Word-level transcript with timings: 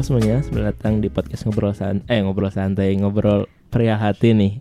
Halo 0.00 0.16
semuanya, 0.16 0.40
selamat 0.40 0.64
datang 0.80 1.04
di 1.04 1.12
podcast 1.12 1.44
ngobrol 1.44 1.76
santai, 1.76 2.08
eh 2.08 2.24
ngobrol 2.24 2.48
santai, 2.48 2.96
ngobrol 2.96 3.44
pria 3.68 4.00
hati 4.00 4.32
nih. 4.32 4.56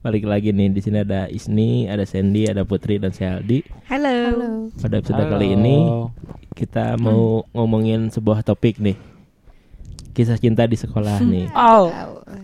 Balik 0.00 0.24
lagi 0.24 0.56
nih 0.56 0.72
di 0.72 0.80
sini 0.80 1.04
ada 1.04 1.28
Isni, 1.28 1.84
ada 1.84 2.08
Sandy, 2.08 2.48
ada 2.48 2.64
Putri 2.64 2.96
dan 2.96 3.12
saya 3.12 3.36
Aldi. 3.36 3.60
Halo. 3.92 4.72
Pada 4.72 5.04
episode 5.04 5.20
kali 5.28 5.52
ini 5.52 5.84
kita 6.56 6.96
mau 6.96 7.44
ngomongin 7.52 8.08
sebuah 8.08 8.40
topik 8.40 8.80
nih. 8.80 8.96
Kisah 10.16 10.40
cinta 10.40 10.64
di 10.64 10.80
sekolah 10.80 11.20
nih. 11.20 11.52
Oh, 11.68 11.92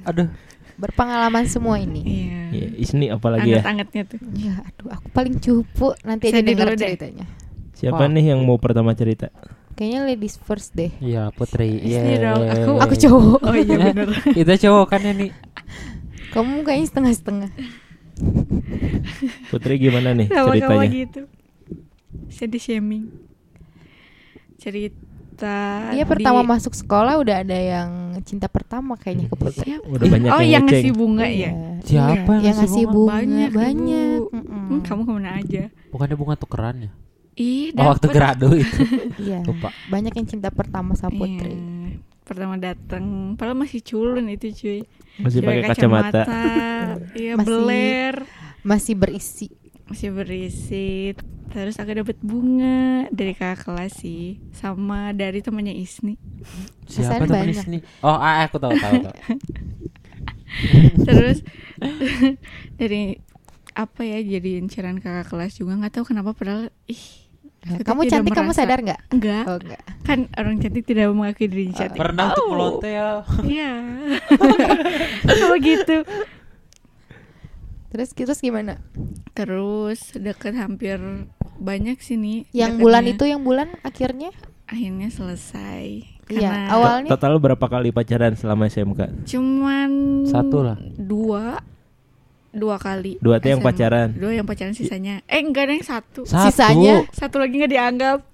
aduh. 0.04 0.28
Berpengalaman 0.76 1.48
semua 1.48 1.80
ini. 1.80 2.04
Ya, 2.04 2.40
Iya. 2.52 2.68
Isni 2.84 3.08
apalagi 3.08 3.48
ya? 3.48 3.64
Anget-angetnya 3.64 4.02
tuh. 4.12 4.20
Ya, 4.36 4.60
aduh, 4.60 4.92
aku 4.92 5.08
paling 5.08 5.40
cupu. 5.40 5.96
Nanti 6.04 6.28
aja 6.28 6.44
denger 6.44 6.76
deh. 6.76 6.84
ceritanya. 6.84 7.24
Siapa 7.72 8.04
Wah. 8.04 8.12
nih 8.12 8.36
yang 8.36 8.44
mau 8.44 8.60
pertama 8.60 8.92
cerita? 8.92 9.32
Kayaknya 9.74 10.00
ladies 10.04 10.36
first 10.38 10.70
deh. 10.72 10.94
Iya, 10.96 11.30
Putri. 11.30 11.82
Dong, 12.16 12.42
aku- 12.44 12.80
Aku 12.80 12.94
cowok. 12.96 13.38
Oh 13.40 13.52
iya 13.52 13.74
bener. 13.84 14.06
Kita 14.36 14.54
cowok 14.56 14.86
kan 14.88 15.02
ini. 15.04 15.34
Kamu 16.30 16.62
kayaknya 16.62 16.86
setengah-setengah. 16.88 17.50
Putri 19.48 19.74
gimana 19.76 20.10
nih 20.12 20.26
Sama 20.28 20.52
ceritanya? 20.52 20.86
gitu. 20.88 21.20
Saya 22.28 22.48
di 22.48 22.58
shaming. 22.58 23.04
Cerita. 24.56 25.56
Dia 25.90 26.02
di- 26.02 26.08
pertama 26.08 26.40
masuk 26.44 26.72
sekolah 26.72 27.18
udah 27.18 27.42
ada 27.42 27.54
yang 27.54 27.90
cinta 28.22 28.46
pertama 28.46 28.94
kayaknya 28.94 29.26
ke 29.26 29.36
Putri. 29.36 29.66
Siapa? 29.68 29.86
Udah 29.88 30.06
banyak 30.08 30.30
oh 30.30 30.38
yang 30.38 30.50
yang 30.52 30.64
ngasih 30.64 30.92
bunga 30.92 31.26
Iya. 31.26 31.34
ya. 31.40 31.52
Siapa 31.82 32.06
Iya, 32.06 32.14
yang 32.16 32.42
yang 32.44 32.56
ngasih 32.56 32.84
bunga? 32.84 32.94
bunga? 32.94 33.12
Banyak, 33.12 33.50
Banyak. 33.50 34.06
Ibu. 34.16 34.30
Mm-mm. 34.32 34.62
Hmm, 34.64 34.80
kamu 34.80 35.00
ke 35.00 35.12
mana 35.12 35.30
aja? 35.36 35.62
Bukannya 35.90 36.16
bunga 36.16 36.34
tukeran 36.36 36.76
ya? 36.80 36.90
Ih, 37.34 37.74
Oh, 37.74 37.88
waktu 37.88 38.06
grado 38.08 38.48
itu. 38.52 38.82
Iya. 39.20 39.42
Lupa. 39.42 39.74
Banyak 39.86 40.12
yang 40.12 40.28
cinta 40.28 40.48
pertama 40.48 40.94
sama 40.94 41.14
Putri. 41.16 41.50
Iya. 41.50 41.98
Pertama 42.20 42.56
datang, 42.56 43.04
padahal 43.34 43.58
masih 43.58 43.80
culun 43.80 44.26
itu 44.28 44.48
cuy. 44.50 44.80
Masih 45.16 45.40
pakai 45.40 45.62
kacamata. 45.64 46.22
Iya, 47.14 47.34
Masih- 47.34 47.44
beler. 47.44 48.14
Masih 48.60 48.94
berisi. 48.94 49.48
masih 49.84 50.08
berisi 50.10 51.12
terus 51.46 51.76
aku 51.76 51.92
dapat 51.94 52.16
bunga 52.18 53.04
dari 53.10 53.30
kakak 53.30 53.68
kelas 53.68 53.92
sih 53.94 54.40
sama 54.50 55.12
dari 55.12 55.38
temannya 55.38 55.70
Isni 55.70 56.16
Siapa 56.84 57.20
teman 57.22 57.52
banyak. 57.52 57.68
ini? 57.68 57.78
Oh, 58.00 58.10
ah, 58.10 58.42
aku 58.42 58.56
tahu 58.56 58.72
tahu 58.72 58.94
tahu. 59.04 59.14
terus 61.06 61.44
dari 62.72 63.18
apa 63.74 64.02
ya 64.02 64.18
jadi 64.20 64.56
inceran 64.56 64.98
kakak 64.98 65.28
kelas 65.28 65.52
juga 65.54 65.76
nggak 65.76 65.92
tahu 65.92 66.04
kenapa 66.06 66.30
padahal 66.32 66.70
ih 66.86 67.23
Nah, 67.64 67.76
Kita 67.76 67.88
kamu 67.88 68.00
tidak 68.02 68.12
cantik, 68.14 68.32
kamu 68.34 68.44
merasa. 68.46 68.60
sadar 68.60 68.78
nggak? 68.78 69.00
enggak 69.10 69.44
Oh, 69.46 69.56
enggak. 69.56 69.82
kan 70.02 70.18
orang 70.34 70.56
cantik 70.58 70.84
tidak 70.84 71.04
mengakui 71.10 71.46
dirinya 71.46 71.74
cantik 71.74 71.96
Pernah 71.96 72.24
untuk 72.28 72.44
Oh, 72.44 72.50
melontel. 72.50 73.14
iya 73.42 73.72
kalau 75.24 75.56
gitu 75.58 75.96
Terus 77.88 78.08
terus 78.10 78.38
gimana? 78.38 78.82
terus 79.32 80.12
deket 80.12 80.54
hampir 80.54 80.98
banyak 81.56 81.98
sih 81.98 82.14
nih 82.14 82.46
Yang 82.50 82.70
deketnya. 82.70 82.82
bulan 82.82 83.04
itu 83.06 83.24
yang 83.24 83.42
bulan 83.42 83.68
akhirnya? 83.80 84.30
akhirnya 84.64 85.08
selesai 85.08 85.84
Iya, 86.24 86.48
Karena 86.48 86.68
awalnya 86.70 87.10
Total 87.10 87.36
berapa 87.36 87.60
kali 87.62 87.90
pacaran 87.90 88.32
selama 88.32 88.64
SMK? 88.66 89.24
cuman 89.24 89.90
Satu 90.24 90.58
lah. 90.62 90.76
dua 90.94 91.60
dua 92.54 92.78
kali 92.78 93.18
Dua 93.18 93.36
tuh 93.36 93.50
yang 93.50 93.60
pacaran. 93.60 94.14
dua 94.14 94.30
yang 94.32 94.46
pacaran 94.46 94.70
sisanya 94.70 95.20
eh 95.24 95.38
enggak 95.38 95.66
ada 95.66 95.74
yang 95.74 95.82
satu 95.84 96.22
Satu. 96.22 96.46
Sisanya? 96.46 97.02
satu 97.10 97.36
lagi 97.36 97.54
nggak 97.56 97.72
dianggap 97.72 98.18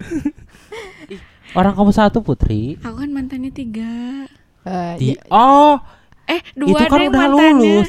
Orang 1.50 1.75
kamu 1.75 1.91
satu, 1.91 2.20
Putri. 2.20 2.78
aku 2.78 2.97
kan 2.97 3.10
mantannya 3.10 3.50
tiga 3.50 4.22
eh, 4.62 4.94
Di 4.94 5.06
ya- 5.12 5.25
Oh, 5.28 5.82
eh 6.25 6.38
itu 6.47 6.62
dua 6.62 6.78
kan 6.80 6.86
ada 6.86 6.97
yang 6.97 7.10
udah 7.10 7.20
mantannya 7.25 7.75
lulus. 7.75 7.88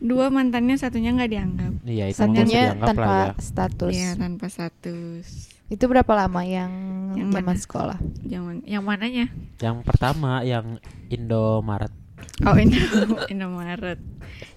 dua 0.00 0.26
mantannya 0.26 0.74
satunya 0.74 1.10
nggak 1.12 1.30
dianggap 1.30 1.72
Iya, 1.82 2.04
itu 2.08 2.18
satunya 2.18 2.44
dianggap 2.66 2.88
tanpa 2.88 3.04
lah 3.04 3.22
ya. 3.22 3.32
status. 3.38 3.92
Iya 3.92 4.10
tanpa 4.16 4.46
status 4.48 5.26
Itu 5.68 5.84
berapa 5.86 6.12
lama 6.16 6.42
yang, 6.42 6.72
Yang 7.14 7.28
zaman 7.30 7.56
sekolah? 7.56 7.98
Jangan 8.24 8.56
yang 8.64 8.82
mananya 8.82 9.30
Yang 9.56 9.76
pertama 9.84 10.42
yang 10.42 10.82
Indomaret. 11.06 11.94
Oh 12.42 12.54
Indo 12.54 12.80
Indomaret 13.32 14.00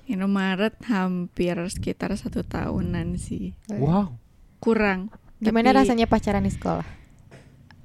Indomaret 0.04 0.76
hampir 0.84 1.56
sekitar 1.68 2.12
satu 2.14 2.42
tahunan 2.42 3.16
sih 3.16 3.56
Wow. 3.70 4.16
kurang 4.58 5.12
Gimana 5.38 5.70
Tapi 5.70 5.80
rasanya 5.82 6.06
pacaran 6.06 6.42
di 6.42 6.50
sekolah? 6.50 6.88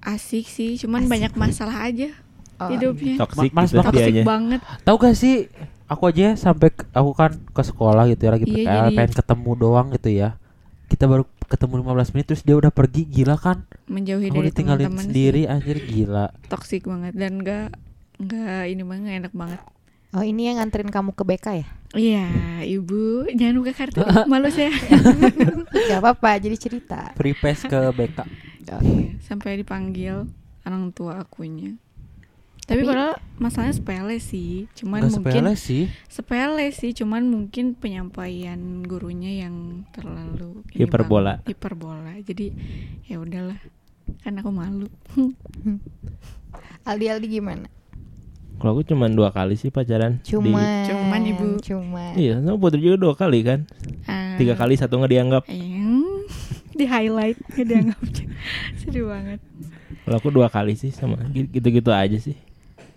asik 0.01 0.47
sih 0.47 0.79
cuman 0.79 1.03
Asik. 1.03 1.11
banyak 1.11 1.33
masalah 1.35 1.79
aja 1.85 2.11
Oh, 2.57 2.67
hidupnya 2.69 3.15
Toxic 3.17 3.51
Ma- 3.51 3.55
Mas 3.57 3.71
gitu 3.71 3.79
banget. 3.79 3.87
toxic 3.93 4.03
dianya. 4.09 4.25
banget 4.25 4.61
Tahu 4.83 4.97
gak 4.97 5.15
sih? 5.15 5.37
Aku 5.87 6.03
aja 6.05 6.35
sampai 6.35 6.69
aku 6.91 7.11
kan 7.13 7.33
ke 7.45 7.63
sekolah 7.63 8.03
gitu 8.07 8.19
ya 8.21 8.31
lagi 8.31 8.45
Iya, 8.45 8.55
PKL 8.57 8.67
jadi- 8.85 8.97
pengen 8.97 9.15
ketemu 9.15 9.51
doang 9.57 9.87
gitu 9.91 10.11
ya. 10.11 10.29
Kita 10.85 11.05
baru 11.05 11.23
ketemu 11.45 11.75
15 11.81 12.11
menit 12.11 12.27
terus 12.27 12.43
dia 12.43 12.55
udah 12.55 12.69
pergi 12.69 13.03
gila 13.05 13.37
kan? 13.37 13.63
menjauhi 13.87 14.27
Aku 14.27 14.37
dari 14.37 14.49
ditinggalin 14.49 14.85
teman-teman 14.85 15.05
sendiri 15.07 15.41
sih. 15.41 15.49
anjir 15.49 15.79
gila. 15.81 16.27
toxic 16.45 16.83
banget 16.83 17.15
dan 17.15 17.33
enggak 17.37 17.69
enggak 18.19 18.63
ini 18.67 18.83
banget 18.83 19.03
nggak 19.03 19.19
enak 19.21 19.35
banget 19.35 19.61
Oh, 20.09 20.25
ini 20.25 20.49
yang 20.49 20.57
nganterin 20.57 20.89
kamu 20.89 21.13
ke 21.13 21.21
BK 21.23 21.47
ya? 21.55 21.67
iya 21.93 22.29
ibu 22.63 23.29
jangan 23.31 23.61
buka 23.61 23.73
kartu 23.75 24.01
malu 24.31 24.49
saya 24.49 24.73
Gak 25.89 26.01
apa-apa, 26.01 26.37
jadi 26.39 26.57
cerita. 26.57 27.13
Free 27.13 27.33
pass 27.33 27.63
ke 27.63 27.77
BK. 27.91 28.19
sampai 29.23 29.57
dipanggil 29.57 30.25
orang 30.63 30.91
tua 30.91 31.21
akunya 31.23 31.77
tapi, 32.63 32.81
Tapi- 32.81 32.85
padahal 32.87 33.17
masalahnya 33.37 33.75
sepele 33.75 34.17
sih 34.19 34.69
cuman 34.75 35.01
Gak 35.03 35.13
mungkin 35.15 35.45
sepele 35.45 35.53
sih. 35.55 35.85
sepele 36.07 36.67
sih 36.71 36.91
cuman 36.93 37.25
mungkin 37.25 37.73
penyampaian 37.73 38.57
gurunya 38.83 39.43
yang 39.43 39.57
terlalu 39.91 40.65
Hiperbola. 40.71 41.41
banget. 41.41 41.49
hiperbola 41.49 42.13
jadi 42.23 42.53
ya 43.05 43.17
udahlah 43.19 43.57
kan 44.19 44.35
aku 44.35 44.51
malu 44.51 44.89
Aldi 46.83 47.07
Aldi 47.07 47.29
gimana? 47.31 47.69
Kalau 48.59 48.71
aku 48.73 48.83
cuma 48.85 49.07
dua 49.07 49.31
kali 49.31 49.55
sih 49.55 49.69
pacaran. 49.69 50.19
Di- 50.19 50.35
Cuman, 50.35 50.85
Cuman, 50.85 51.21
Ibu. 51.25 51.49
Cuman. 51.59 52.13
Iya, 52.13 52.39
sama 52.39 52.57
Putri 52.57 52.81
juga 52.81 52.97
dua 52.97 53.15
kali 53.15 53.41
kan. 53.41 53.63
Ah, 54.05 54.35
Tiga 54.35 54.53
kali 54.53 54.75
satu 54.75 54.97
nggak 54.97 55.13
dianggap. 55.13 55.43
Eng, 55.47 56.27
di 56.75 56.85
highlight 56.85 57.39
nggak 57.49 57.65
dianggap 57.65 58.01
sedih 58.79 59.07
banget 59.07 59.39
Kalau 60.01 60.17
aku 60.17 60.29
dua 60.29 60.47
kali 60.47 60.73
sih 60.73 60.89
sama 60.89 61.19
Gi- 61.29 61.47
gitu-gitu 61.49 61.89
aja 61.89 62.17
sih. 62.17 62.35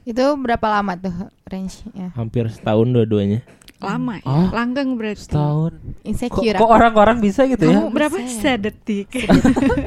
Itu 0.02 0.34
berapa 0.36 0.66
lama 0.72 0.96
tuh 0.96 1.14
range-nya? 1.46 2.10
Hampir 2.12 2.50
setahun 2.50 2.88
dua-duanya. 2.88 3.46
lama 3.78 4.14
ya 4.16 4.24
Oh, 4.24 4.46
langgang 4.52 4.94
berarti 4.94 5.26
Setahun. 5.26 5.74
Kok, 5.74 6.06
Insecure 6.06 6.54
kok 6.54 6.62
aku. 6.64 6.70
orang-orang 6.72 7.18
bisa 7.18 7.46
gitu 7.46 7.66
ya? 7.66 7.82
kamu 7.82 7.90
berapa 7.92 8.14
Bisa. 8.16 8.54
sedetik 8.56 9.10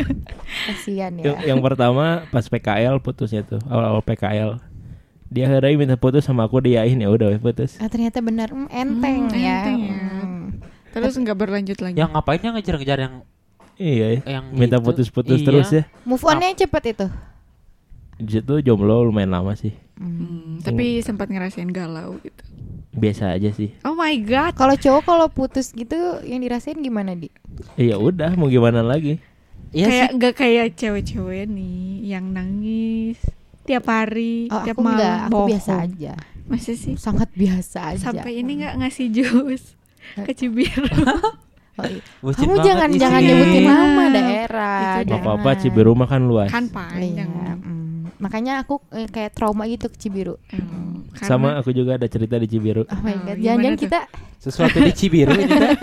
Kasian 0.67 1.13
Yang, 1.17 1.35
ya. 1.37 1.47
yang 1.47 1.61
pertama 1.61 2.27
pas 2.29 2.43
PKL 2.45 2.99
putusnya 2.99 3.43
tuh 3.43 3.63
awal-awal 3.65 4.03
PKL. 4.03 4.59
Dia 5.35 5.51
akhirnya 5.51 5.75
minta 5.75 5.97
putus 5.97 6.23
sama 6.23 6.47
aku 6.47 6.63
diain 6.63 6.95
ya 6.95 7.11
udah 7.11 7.27
weh, 7.29 7.43
putus. 7.43 7.75
Ah, 7.77 7.91
ternyata 7.91 8.23
benar 8.23 8.49
hmm, 8.49 8.71
enteng 8.71 9.27
Hmm, 9.27 9.35
ya. 9.35 9.57
enteng 9.59 9.79
ya. 9.83 9.99
Hmm. 9.99 10.43
terus 10.89 11.19
nggak 11.19 11.35
berlanjut 11.35 11.79
lagi 11.81 11.99
Yang 11.99 12.11
ngapainnya 12.15 12.51
ngejar-ngejar 12.55 12.99
yang 13.01 13.15
Iya, 13.75 14.07
ya. 14.07 14.21
yang 14.33 14.45
minta 14.55 14.79
gitu. 14.79 14.87
putus-putus 14.87 15.43
Iya. 15.43 15.45
terus 15.45 15.69
ya. 15.69 15.83
Move 16.05 16.23
on-nya 16.23 16.55
cepet 16.57 16.85
itu. 16.89 17.07
Di 18.15 18.31
situ 18.33 18.55
jomblo 18.63 19.03
lumayan 19.03 19.35
lama 19.35 19.53
sih. 19.53 19.75
Hmm. 19.95 20.15
Hmm, 20.15 20.63
tapi 20.63 20.99
sempat 21.01 21.27
ngerasain 21.27 21.67
galau 21.69 22.19
gitu 22.21 22.43
Biasa 22.93 23.31
aja 23.33 23.51
sih. 23.51 23.75
oh 23.83 23.91
my 23.93 24.15
god 24.21 24.55
Kalau 24.55 24.75
cowok 24.75 25.03
kalau 25.03 25.27
putus 25.27 25.71
gitu 25.71 25.95
yang 26.23 26.39
dirasain 26.39 26.79
gimana 26.79 27.15
di? 27.15 27.27
Iya 27.75 27.99
udah 27.99 28.35
mau 28.35 28.47
gimana 28.47 28.83
lagi? 28.83 29.19
Iya 29.71 29.87
kayak 29.89 30.09
nggak 30.15 30.35
kayak 30.37 30.67
cewek-cewek 30.73 31.47
nih 31.49 31.79
yang 32.09 32.31
nangis 32.31 33.19
tiap 33.65 33.85
hari 33.85 34.47
Oh, 34.49 34.61
tiap 34.61 34.77
aku 34.77 34.83
malam 34.83 34.97
enggak, 34.97 35.19
aku 35.19 35.33
bohong. 35.35 35.49
biasa 35.51 35.73
aja. 35.81 36.13
masa 36.45 36.73
sih 36.73 36.95
Sangat 36.95 37.29
biasa 37.33 37.79
aja. 37.91 38.01
sampai 38.05 38.33
ini 38.37 38.61
nggak 38.61 38.75
ngasih 38.79 39.07
jus 39.11 39.63
ke 40.15 40.33
Cibiru 40.33 40.85
Oh, 41.75 41.83
iya. 41.83 41.99
Kamu 42.23 42.55
jangan 42.61 42.87
isinya. 42.87 43.03
jangan 43.03 43.19
Iya. 43.19 43.29
nyebutin 43.29 43.63
nama 43.65 44.05
daerah. 44.07 44.79
Itu 44.79 44.87
Gak 44.87 45.05
Jangan. 45.11 45.25
apa-apa 45.27 45.51
Cibiru 45.59 45.91
mah 45.93 46.07
kan 46.07 46.23
luas. 46.23 46.47
kan 46.47 46.65
Iya. 46.65 46.71
panjang 46.71 47.31
mm. 47.59 47.83
Makanya 48.17 48.53
aku 48.59 48.79
eh, 48.91 49.05
kayak 49.05 49.35
trauma 49.35 49.67
gitu 49.67 49.91
ke 49.91 49.99
Cibiru. 49.99 50.39
Emang, 50.49 51.03
karena- 51.11 51.27
Sama 51.27 51.49
aku 51.59 51.75
juga 51.75 51.99
ada 51.99 52.07
cerita 52.07 52.39
di 52.39 52.47
Cibiru. 52.47 52.87
Oh 52.87 53.01
my 53.01 53.17
god, 53.19 53.37
jangan-jangan 53.37 53.75
kita 53.77 54.01
Sesuatu 54.39 54.79
di 54.79 54.93
Cibiru 54.93 55.35
kan. 55.41 55.75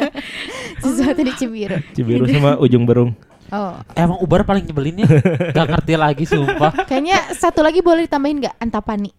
sesuatu 0.80 1.20
di 1.20 1.34
Cibiru. 1.36 1.76
Cibiru 1.92 2.24
sama 2.26 2.56
ujung 2.56 2.86
berung. 2.86 3.12
Oh, 3.52 3.76
Emang 3.94 4.18
Uber 4.18 4.42
paling 4.42 4.64
nyebelin 4.64 5.04
ya. 5.04 5.08
Gak 5.56 5.68
ngerti 5.68 5.94
lagi 5.94 6.24
sumpah. 6.24 6.72
kayaknya 6.84 7.36
satu 7.36 7.60
lagi 7.60 7.80
boleh 7.80 8.06
ditambahin 8.06 8.40
nggak? 8.40 8.56
Antapani. 8.58 9.12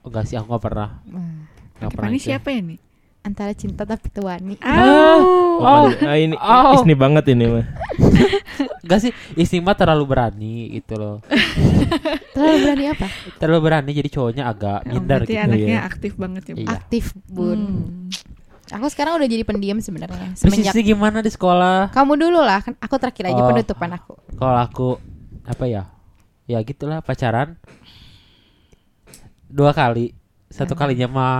Oh, 0.00 0.08
Enggak 0.08 0.24
sih 0.24 0.36
aku 0.36 0.48
gak 0.50 0.62
pernah. 0.62 1.00
Hmm. 1.02 1.48
Gak 1.76 1.90
pernah 1.90 2.08
Antapani 2.08 2.16
itu. 2.16 2.26
siapa 2.26 2.48
ya 2.48 2.60
nih 2.62 2.80
antara 3.20 3.52
cinta 3.52 3.84
tapi 3.84 4.08
tuani. 4.08 4.56
Oh. 4.56 5.60
Oh, 5.60 5.92
ah, 5.92 6.14
ini 6.14 6.32
Oh. 6.34 6.72
Isni 6.74 6.92
banget 6.94 7.28
ini 7.28 7.44
mah. 7.46 7.66
Enggak 8.82 8.98
sih, 8.98 9.12
istri 9.34 9.60
mah 9.60 9.76
terlalu 9.76 10.04
berani 10.06 10.72
gitu 10.72 10.96
loh. 10.96 11.16
Terlalu 12.32 12.56
berani 12.62 12.84
apa? 12.88 13.06
Terlalu 13.36 13.60
berani 13.62 13.90
jadi 13.92 14.08
cowoknya 14.08 14.44
agak 14.46 14.78
Oh, 14.82 14.88
minder 14.90 15.20
berarti 15.20 15.32
gitu. 15.32 15.40
anaknya 15.42 15.68
Iya. 15.70 15.80
aktif 15.84 16.12
banget 16.16 16.42
ya. 16.42 16.54
Iya. 16.56 16.68
Aktif, 16.70 17.04
Bun. 17.26 17.60
Hmm. 17.60 18.08
Aku 18.70 18.86
sekarang 18.86 19.16
udah 19.16 19.26
jadi 19.26 19.42
pendiam 19.42 19.78
sebenarnya. 19.78 20.34
Semenjak 20.34 20.74
gimana 20.76 21.18
di 21.18 21.28
sekolah? 21.28 21.90
kamu 21.90 22.12
dulu 22.16 22.38
lah, 22.38 22.60
kan 22.60 22.74
aku 22.76 22.94
terakhir 22.96 23.28
aja 23.28 23.38
Oh. 23.38 23.48
penutupan 23.48 23.90
aku. 23.90 24.14
Kalau 24.32 24.58
aku 24.58 24.88
apa 25.42 25.64
ya? 25.64 25.82
Ya 26.44 26.58
gitulah 26.60 26.98
pacaran 27.00 27.58
dua 29.44 29.70
kali. 29.72 30.14
Satu 30.48 30.72
Hmm. 30.72 30.80
kalinya 30.80 31.06
mah 31.06 31.36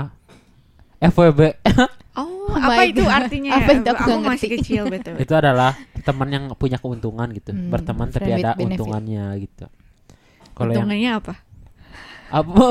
FWB 1.00 1.41
Oh, 2.12 2.50
Oh 2.50 2.55
apa 2.56 2.75
my 2.77 2.87
itu 2.88 3.00
God. 3.00 3.15
artinya? 3.17 3.50
Apa 3.56 3.71
itu? 3.73 3.87
Aku 3.88 4.03
Aku 4.05 4.11
masih 4.21 4.49
ngerti. 4.49 4.59
kecil 4.61 4.82
betul. 4.93 5.15
itu 5.17 5.31
adalah 5.32 5.73
teman 6.00 6.29
yang 6.29 6.44
punya 6.55 6.77
keuntungan 6.77 7.31
gitu. 7.31 7.50
Hmm, 7.50 7.71
Berteman 7.71 8.09
tapi 8.09 8.31
ada 8.32 8.55
benefit. 8.55 8.67
untungannya 8.77 9.25
gitu. 9.41 9.67
Kalau 10.53 10.71
yang 10.71 10.82
Untungannya 10.85 11.11
apa? 11.17 11.35
apa? 12.29 12.65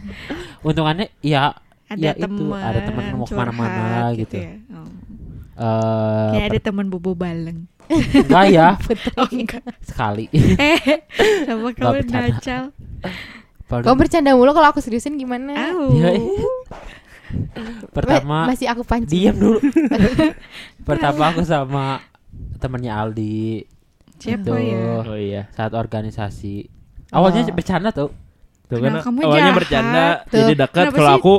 untungannya 0.66 1.06
ya 1.20 1.54
Ada 1.90 1.98
Ya, 2.00 2.12
itu, 2.12 2.22
teman, 2.22 2.54
ada 2.56 2.80
teman 2.80 3.04
mau 3.12 3.26
ke 3.26 3.34
mana-mana 3.34 3.74
curhat 3.74 4.12
gitu. 4.16 4.36
ya. 4.38 4.52
Oh. 4.70 4.88
eh 5.58 6.30
Kayak 6.32 6.46
ada 6.48 6.60
teman 6.62 6.86
bobo 6.86 7.12
baleng. 7.12 7.66
enggak 7.90 8.44
ya 8.48 8.68
Oh, 9.18 9.26
enggak. 9.28 9.66
sekali. 9.82 10.30
Eh, 10.56 11.02
sama 11.44 11.74
kamu 11.74 11.90
bercanda. 11.98 12.30
nacal. 12.30 12.62
Kamu 13.66 13.96
bercanda 13.96 14.30
mulu 14.32 14.50
kalau 14.50 14.68
aku 14.68 14.78
seriusin 14.78 15.14
gimana? 15.14 15.52
Au. 15.74 15.90
Ya, 15.92 16.14
Pertama 17.90 18.46
Ma- 18.46 18.48
masih 18.48 18.66
aku 18.66 18.82
pancing. 18.82 19.10
diam 19.10 19.36
dulu. 19.36 19.58
Pertama 20.88 21.30
aku 21.30 21.42
sama 21.42 22.02
temannya 22.56 22.90
Aldi 22.90 23.66
Siapa 24.16 24.42
Itu. 24.42 24.52
ya? 24.54 24.84
Oh 25.00 25.16
iya. 25.16 25.42
saat 25.50 25.72
organisasi. 25.72 26.66
Awalnya 27.08 27.42
Oh. 27.44 27.52
bercanda 27.52 27.90
tuh. 27.90 28.10
Tuh 28.64 28.76
Kenapa 28.76 29.00
kan 29.00 29.06
kamu 29.08 29.18
awalnya 29.20 29.42
jahat? 29.44 29.58
bercanda 29.58 30.04
Tuh. 30.24 30.38
jadi 30.40 30.54
dekat 30.60 30.84
kalau 30.92 31.12
aku 31.12 31.34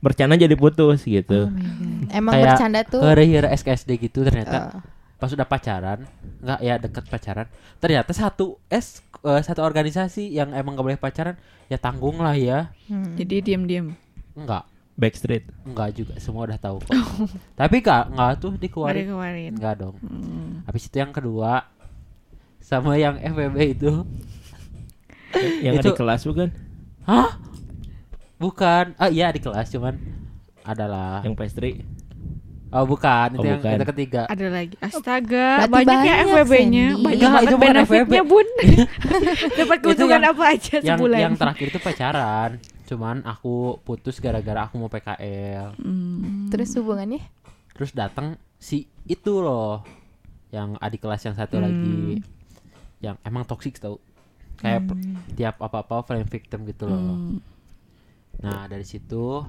bercanda 0.00 0.34
jadi 0.34 0.52
putus 0.52 1.00
Oh 1.00 1.06
gitu. 1.06 1.40
God. 1.46 2.10
Emang 2.10 2.32
Kayak 2.34 2.46
bercanda 2.50 2.80
tuh. 2.82 3.00
Hore-hore 3.00 3.48
SKSD 3.50 3.90
gitu 4.00 4.20
ternyata 4.20 4.58
Oh. 4.72 4.82
pas 5.16 5.28
udah 5.28 5.44
pacaran, 5.44 6.08
enggak 6.40 6.60
ya 6.60 6.74
deket 6.76 7.04
pacaran. 7.06 7.46
Ternyata 7.76 8.10
satu 8.10 8.56
S 8.66 9.04
eh, 9.20 9.42
satu 9.42 9.60
organisasi 9.60 10.26
yang 10.26 10.50
emang 10.50 10.72
gak 10.72 10.86
boleh 10.86 10.96
pacaran 10.96 11.36
ya 11.66 11.76
tanggung 11.76 12.16
lah 12.16 12.32
ya. 12.32 12.72
Hmm. 12.86 13.12
Jadi 13.14 13.44
diam-diam. 13.44 13.92
Enggak, 14.32 14.64
Backstreet. 14.94 15.44
enggak 15.62 15.92
juga 15.92 16.16
semua 16.16 16.44
udah 16.44 16.56
tahu 16.56 16.80
kok. 16.80 16.96
Tapi 17.60 17.76
enggak 17.78 18.02
enggak 18.08 18.32
tuh 18.38 18.52
dikeluarin. 18.56 19.04
kemarin. 19.06 19.50
Enggak 19.52 19.74
dong. 19.78 19.96
Hmm. 20.00 20.64
Habis 20.64 20.88
itu 20.88 20.96
yang 20.96 21.12
kedua 21.12 21.68
sama 22.58 22.96
yang 22.96 23.20
FWB 23.20 23.56
itu. 23.70 23.92
Yang 25.60 25.74
Itu- 25.78 25.86
di 25.86 25.92
kelas 25.94 26.22
bukan? 26.24 26.48
Hah? 27.04 27.36
Bukan. 28.40 28.96
Ah 28.96 29.06
iya 29.06 29.28
di 29.28 29.38
kelas 29.38 29.68
cuman 29.68 29.94
adalah 30.62 31.20
Yang 31.20 31.36
pastry. 31.36 31.72
Oh 32.70 32.86
bukan, 32.86 33.34
itu 33.34 33.42
Oh, 33.42 33.44
yang 33.44 33.58
bukan. 33.58 33.74
itu 33.74 33.86
ketiga. 33.90 34.22
Ada 34.24 34.46
lagi. 34.46 34.74
Astaga, 34.78 35.48
Berarti 35.60 35.74
banyak 35.74 35.98
ya 35.98 36.14
banyak, 36.14 36.16
FWB-nya. 36.24 36.86
Banyak 36.96 37.28
banget 37.28 37.54
benefitnya, 37.58 38.06
FWB. 38.14 38.14
Bun. 38.24 38.48
Dapat 39.58 39.76
keuntungan 39.80 40.14
yang- 40.16 40.30
apa 40.30 40.44
aja 40.48 40.74
yang 40.78 40.86
sebulan? 40.96 41.18
yang 41.18 41.34
terakhir 41.34 41.66
itu 41.66 41.78
pacaran. 41.78 42.50
Cuman 42.86 43.16
aku 43.22 43.54
putus 43.80 44.18
gara-gara 44.18 44.64
aku 44.64 44.78
mau 44.78 44.86
PKL. 44.86 45.74
Hmm. 45.76 46.46
Terus 46.46 46.70
hubungannya? 46.76 47.18
Terus 47.74 47.90
datang 47.90 48.26
si 48.54 48.86
itu 49.04 49.32
loh. 49.36 49.82
Yang 50.48 50.78
adik 50.78 51.00
kelas 51.00 51.22
yang 51.22 51.34
satu 51.34 51.58
Hmm. 51.58 51.64
lagi. 51.66 52.22
Yang 53.00 53.16
emang 53.20 53.42
toksik 53.44 53.76
tau. 53.76 53.98
Kayak 54.56 54.86
p- 54.86 54.98
tiap 55.34 55.58
apa-apa 55.58 56.04
flame 56.04 56.22
victim 56.24 56.62
gitu 56.64 56.86
loh. 56.86 57.02
Hmm. 57.02 57.42
Nah, 58.40 58.64
dari 58.66 58.84
situ 58.84 59.44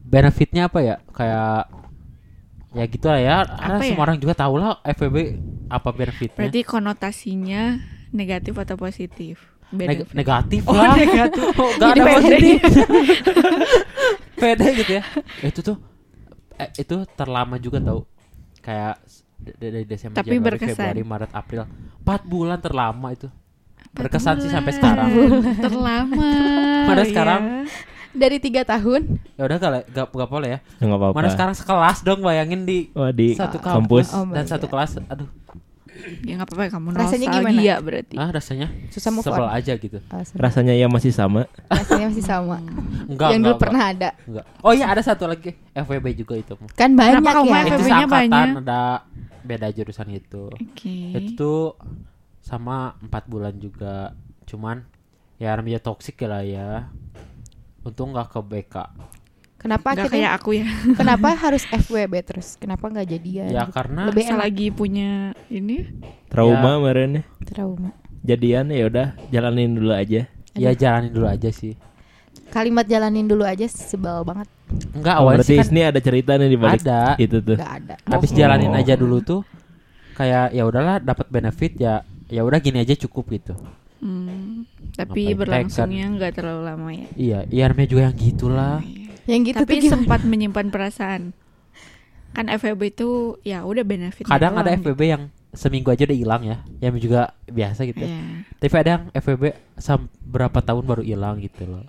benefitnya 0.00 0.68
apa 0.68 0.78
ya? 0.80 0.96
Kayak 1.10 1.72
ya 2.74 2.84
gitu 2.84 3.06
lah 3.06 3.20
ya. 3.20 3.36
Karena 3.46 3.76
Apa 3.76 3.84
ya? 3.84 3.88
semua 3.88 4.04
orang 4.04 4.18
juga 4.18 4.34
tahu 4.34 4.54
lah 4.58 4.82
FVB 4.84 5.16
apa 5.68 5.88
benefitnya. 5.90 6.38
Berarti 6.38 6.60
konotasinya 6.62 7.62
negatif 8.10 8.54
atau 8.54 8.76
positif? 8.76 9.34
Neg- 9.74 10.06
negatif 10.12 10.62
Oh, 10.64 10.76
lah. 10.76 10.94
negatif. 10.94 11.42
Oh, 11.58 11.70
Gak 11.74 11.88
Jadi 11.88 12.00
ada 12.00 12.04
positif. 12.12 12.58
Pede 14.40 14.68
gitu 14.76 14.92
ya. 14.92 15.02
itu 15.40 15.60
tuh 15.62 15.76
eh, 16.54 16.70
itu 16.76 16.94
terlama 17.14 17.56
juga 17.56 17.80
tau. 17.80 18.04
Kayak 18.60 19.00
dari 19.40 19.84
Desember, 19.84 20.16
Tapi 20.16 20.36
Januari, 20.36 20.46
berkesan. 20.56 20.72
Februari, 20.94 21.02
Maret, 21.02 21.30
April. 21.32 21.62
4 22.00 22.22
bulan 22.24 22.58
terlama 22.60 23.08
itu. 23.10 23.28
Berkesan 23.94 24.42
sih 24.42 24.50
sampai 24.50 24.72
sekarang. 24.74 25.08
Terlama. 25.64 26.32
Pada 26.84 27.02
ya. 27.02 27.08
sekarang 27.08 27.42
Dari 28.14 28.38
tiga 28.38 28.62
tahun. 28.62 29.18
Ya 29.34 29.42
udah 29.42 29.56
gak, 29.58 29.70
gak, 29.90 30.06
gak 30.06 30.30
boleh 30.30 30.48
ya. 30.54 30.58
Ya 30.78 30.84
nggak 30.86 31.00
apa-apa. 31.02 31.14
Mana 31.18 31.28
sekarang 31.30 31.54
sekelas 31.54 31.98
dong 32.02 32.22
bayangin 32.22 32.62
di 32.62 32.90
Oh 32.94 33.10
di 33.10 33.34
satu 33.34 33.58
kampus. 33.58 34.06
kampus 34.06 34.06
Oh 34.14 34.26
dan 34.30 34.46
satu 34.46 34.66
kelas. 34.70 35.02
Aduh, 35.10 35.26
Ya 36.26 36.34
nggak 36.34 36.50
apa-apa 36.50 36.74
kamu 36.74 36.86
Rasanya 36.90 37.26
nostalgia 37.30 37.54
gimana? 37.54 37.84
berarti. 37.86 38.14
ah 38.18 38.30
rasanya 38.30 38.66
Susah 38.90 39.10
move 39.14 39.22
sebel 39.24 39.46
on. 39.46 39.50
aja 39.50 39.72
gitu. 39.78 39.98
Oh. 40.02 40.22
Rasanya 40.34 40.74
ya 40.74 40.86
masih 40.90 41.14
sama. 41.14 41.46
Rasanya 41.70 42.06
masih 42.10 42.24
sama. 42.26 42.58
Enggak, 43.10 43.28
yang 43.30 43.38
enggak, 43.38 43.38
dulu 43.38 43.46
enggak, 43.46 43.62
pernah 43.62 43.82
ada. 43.94 44.08
enggak. 44.26 44.44
Oh 44.58 44.72
iya 44.74 44.86
ada 44.90 45.02
satu 45.02 45.30
lagi 45.30 45.54
FWB 45.70 46.06
juga 46.18 46.34
itu. 46.34 46.54
Kan 46.74 46.98
banyak 46.98 47.22
kamu 47.22 47.46
ya. 47.46 47.62
FWB-nya 47.62 47.78
seangkatan 47.78 48.10
banyak? 48.10 48.46
ada 48.62 48.82
beda 49.42 49.68
jurusan 49.70 50.08
itu. 50.10 50.44
Oke. 50.50 50.96
Itu 51.14 51.30
tuh 51.38 51.62
sama 52.44 52.76
empat 53.00 53.24
bulan 53.24 53.56
juga. 53.56 54.12
Cuman 54.44 54.84
ya 55.36 55.56
namanya 55.56 55.80
toksik 55.80 56.20
ya 56.20 56.28
lah 56.28 56.42
ya. 56.44 56.68
Untung 57.80 58.12
nggak 58.12 58.28
ke 58.28 58.40
BK. 58.40 58.76
Kenapa 59.56 59.96
Nggak 59.96 60.12
kayak 60.12 60.32
aku 60.36 60.60
ya. 60.60 60.68
Kenapa 61.00 61.32
harus 61.32 61.64
FWB 61.64 62.12
terus? 62.20 62.60
Kenapa 62.60 62.84
nggak 62.84 63.08
jadian? 63.08 63.48
Ya 63.48 63.64
gitu? 63.64 63.72
karena 63.72 64.02
Lebih 64.12 64.24
enak. 64.28 64.38
lagi 64.38 64.66
punya 64.68 65.10
ini 65.48 65.88
Trauma 66.28 66.60
Ya. 66.60 66.76
kemarin 66.76 67.10
Trauma. 67.42 67.90
Jadian 68.20 68.68
ya 68.68 68.84
udah 68.86 69.08
jalanin 69.28 69.72
dulu 69.72 69.92
aja. 69.92 70.28
ya 70.54 70.70
jalanin 70.70 71.10
dulu 71.10 71.26
aja 71.26 71.48
sih. 71.48 71.74
Kalimat 72.52 72.84
jalanin 72.84 73.24
dulu 73.24 73.42
aja 73.42 73.64
sebel 73.66 74.20
banget. 74.22 74.46
Enggak 74.92 75.16
Oh, 75.16 75.20
awalnya 75.26 75.42
berarti 75.42 75.50
sih 75.50 75.58
kan 75.58 75.68
ini 75.72 75.82
ada 75.82 76.00
cerita 76.00 76.32
nih 76.36 76.46
di 76.46 76.58
balik 76.60 76.80
ada. 76.80 77.00
itu 77.16 77.36
tuh. 77.40 77.56
Gak 77.56 77.72
ada. 77.82 77.94
Habis 78.06 78.30
Oh. 78.30 78.36
jalanin 78.36 78.70
aja 78.70 78.94
dulu 78.94 79.18
tuh 79.18 79.40
kayak 80.12 80.52
ya 80.52 80.62
udahlah 80.62 81.00
dapat 81.00 81.26
benefit 81.26 81.72
ya 81.74 82.04
ya 82.28 82.40
udah 82.44 82.58
gini 82.60 82.80
aja 82.80 82.94
cukup 82.96 83.30
gitu. 83.32 83.54
Hmm, 84.04 84.68
tapi 84.92 85.32
Ngapain 85.32 85.38
berlangsungnya 85.40 86.06
nggak 86.12 86.32
terlalu 86.36 86.62
lama 86.68 86.90
ya. 86.92 87.06
Iya, 87.16 87.38
iya 87.48 87.64
namanya 87.72 87.88
juga 87.88 88.02
yang 88.04 88.16
gitulah. 88.16 88.76
Yang 89.24 89.40
gitu 89.48 89.58
tapi 89.64 89.76
sempat 89.80 90.20
menyimpan 90.22 90.68
perasaan. 90.68 91.32
Kan 92.34 92.50
FWB 92.50 92.82
itu 92.92 93.08
ya 93.40 93.64
udah 93.64 93.80
benefit. 93.80 94.28
Kadang 94.28 94.60
ada 94.60 94.76
FWB 94.76 95.02
yang 95.06 95.22
seminggu 95.54 95.88
aja 95.88 96.02
udah 96.04 96.18
hilang 96.18 96.42
ya, 96.42 96.56
yang 96.82 96.98
juga 96.98 97.32
biasa 97.46 97.86
gitu. 97.86 98.04
Iya. 98.04 98.44
Tapi 98.58 98.74
ada 98.74 98.90
yang 98.90 99.02
FWB 99.14 99.44
sam 99.78 100.10
berapa 100.20 100.58
tahun 100.60 100.84
baru 100.84 101.02
hilang 101.06 101.38
gitu 101.40 101.64
loh. 101.64 101.86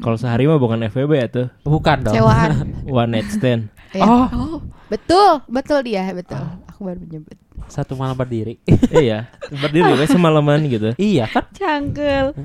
Kalau 0.00 0.16
sehari 0.16 0.48
mah 0.48 0.58
bukan 0.58 0.82
FWB 0.88 1.12
ya 1.14 1.28
tuh. 1.28 1.46
Bukan 1.62 2.08
dong. 2.08 2.16
Cewaan. 2.16 2.72
One 2.90 3.10
night 3.12 3.30
stand. 3.30 3.68
Ya. 3.94 4.02
Oh, 4.02 4.26
Oh, 4.32 4.58
Betul, 4.90 5.46
betul 5.46 5.86
dia, 5.86 6.10
betul. 6.10 6.42
Aku 6.74 6.90
baru 6.90 6.98
menyebut. 6.98 7.38
Satu 7.66 7.98
malam 7.98 8.14
berdiri. 8.14 8.60
iya, 9.04 9.30
berdiri 9.50 9.96
we 9.96 10.06
semalaman 10.06 10.64
gitu. 10.68 10.92
iya 11.00 11.26
kan? 11.26 11.44
cangkel. 11.52 12.36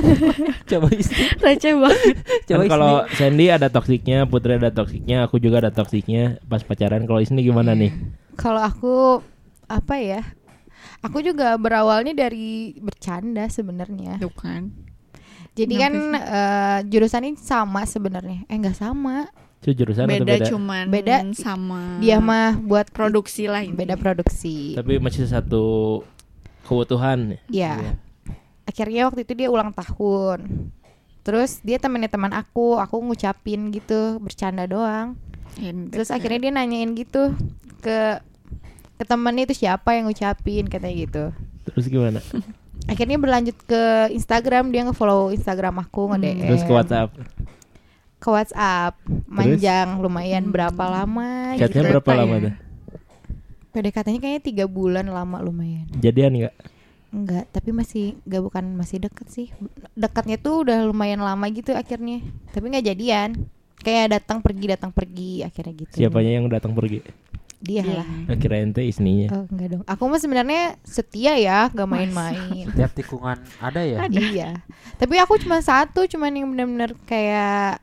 Coba 0.70 0.86
istri. 0.94 1.24
Receh 1.40 1.74
banget. 1.74 2.14
Coba 2.48 2.62
Kan 2.64 2.70
kalau 2.70 2.94
Sandy 3.16 3.50
ada 3.50 3.68
toksiknya, 3.72 4.28
Putri 4.28 4.56
ada 4.60 4.70
toksiknya, 4.70 5.26
aku 5.26 5.42
juga 5.42 5.66
ada 5.66 5.72
toksiknya 5.74 6.38
pas 6.46 6.62
pacaran. 6.62 7.04
Kalau 7.04 7.20
Isni 7.20 7.42
gimana 7.42 7.72
nih? 7.74 7.90
Kalau 8.38 8.62
aku 8.62 9.24
apa 9.66 9.94
ya? 9.98 10.22
Aku 11.00 11.24
juga 11.24 11.56
berawalnya 11.56 12.12
dari 12.12 12.76
bercanda 12.76 13.48
sebenarnya. 13.48 14.20
Tuh 14.20 14.32
kan. 14.32 14.72
Jadi 15.56 15.74
Kenapa 15.76 15.84
kan 15.84 15.94
eh, 16.14 16.78
jurusan 16.88 17.26
ini 17.26 17.36
sama 17.40 17.82
sebenarnya. 17.88 18.46
Eh 18.46 18.56
enggak 18.56 18.78
sama. 18.78 19.28
Itu 19.60 19.76
jurusan 19.76 20.08
atau 20.08 20.24
Beda, 20.24 20.32
beda? 20.40 20.46
cuman 20.48 20.84
Beda. 20.88 21.16
sama 21.36 22.00
Dia 22.00 22.16
mah 22.16 22.56
buat 22.56 22.88
produksi 22.88 23.44
lah 23.44 23.60
ini. 23.60 23.76
beda 23.76 24.00
produksi. 24.00 24.72
Tapi 24.72 24.96
masih 24.96 25.28
satu 25.28 26.00
kebutuhan. 26.64 27.36
Ya. 27.52 27.76
Iya. 27.76 27.92
Akhirnya 28.64 29.12
waktu 29.12 29.28
itu 29.28 29.36
dia 29.36 29.52
ulang 29.52 29.76
tahun. 29.76 30.72
Terus 31.20 31.60
dia 31.60 31.76
temennya 31.76 32.08
teman 32.08 32.32
aku, 32.32 32.80
aku 32.80 33.04
ngucapin 33.04 33.68
gitu, 33.68 34.16
bercanda 34.16 34.64
doang. 34.64 35.20
And- 35.60 35.92
Terus 35.92 36.08
akhirnya 36.08 36.48
dia 36.48 36.52
nanyain 36.56 36.96
gitu 36.96 37.36
ke 37.84 38.22
ke 38.96 39.04
temennya 39.04 39.44
itu 39.48 39.64
siapa 39.64 39.92
yang 39.92 40.08
ngucapin 40.08 40.72
katanya 40.72 40.96
gitu. 40.96 41.24
Terus 41.68 41.86
gimana? 41.88 42.20
Akhirnya 42.88 43.20
berlanjut 43.20 43.54
ke 43.68 44.08
Instagram, 44.10 44.72
dia 44.72 44.82
nge-follow 44.88 45.30
Instagram 45.30 45.84
aku, 45.84 46.16
nge-DM. 46.16 46.48
Terus 46.48 46.64
ke 46.64 46.72
WhatsApp. 46.72 47.12
Ke 48.20 48.28
WhatsApp, 48.28 49.00
manjang 49.24 49.96
lumayan 49.98 50.52
berapa 50.52 50.84
lama 50.84 51.56
Chatnya 51.56 51.80
gitu. 51.82 51.90
berapa 51.96 52.04
Berapa 52.04 52.20
lama 52.20 52.34
ya? 52.36 52.42
tuh? 52.44 52.54
PDKT-nya 53.70 54.18
kayaknya 54.18 54.42
tiga 54.42 54.64
bulan 54.66 55.06
lama 55.06 55.38
lumayan. 55.40 55.86
Jadian 55.96 56.34
nggak? 56.36 56.54
Enggak, 57.10 57.44
tapi 57.50 57.70
masih 57.70 58.18
enggak 58.22 58.42
bukan 58.44 58.64
masih 58.74 58.98
deket 59.00 59.26
sih. 59.30 59.46
Dekatnya 59.94 60.36
tuh 60.36 60.66
udah 60.66 60.84
lumayan 60.84 61.22
lama 61.22 61.46
gitu 61.48 61.72
akhirnya. 61.72 62.22
Tapi 62.50 62.64
nggak 62.66 62.86
jadian. 62.86 63.46
Kayak 63.80 64.20
datang 64.20 64.44
pergi 64.44 64.64
datang 64.68 64.90
pergi 64.92 65.40
akhirnya 65.40 65.72
gitu. 65.72 65.94
Siapanya 65.96 66.32
yang 66.36 66.46
datang 66.46 66.76
pergi? 66.76 67.00
Dia 67.60 67.80
Iya. 67.80 68.04
lah. 68.04 68.08
Akhirnya 68.26 68.60
ente 68.60 68.82
isninya. 68.84 69.28
Oh, 69.32 69.44
enggak 69.46 69.68
dong. 69.70 69.82
Aku 69.84 70.02
mah 70.04 70.20
sebenarnya 70.20 70.76
setia 70.80 71.36
ya, 71.36 71.68
gak 71.68 71.88
main-main. 71.88 72.68
Setiap 72.68 72.92
tikungan 72.92 73.36
ada 73.56 73.80
ya. 73.80 74.04
iya. 74.10 74.50
Tapi 74.96 75.16
aku 75.16 75.36
cuma 75.38 75.60
satu, 75.60 76.04
cuman 76.04 76.32
yang 76.32 76.48
benar-benar 76.48 76.92
kayak 77.04 77.80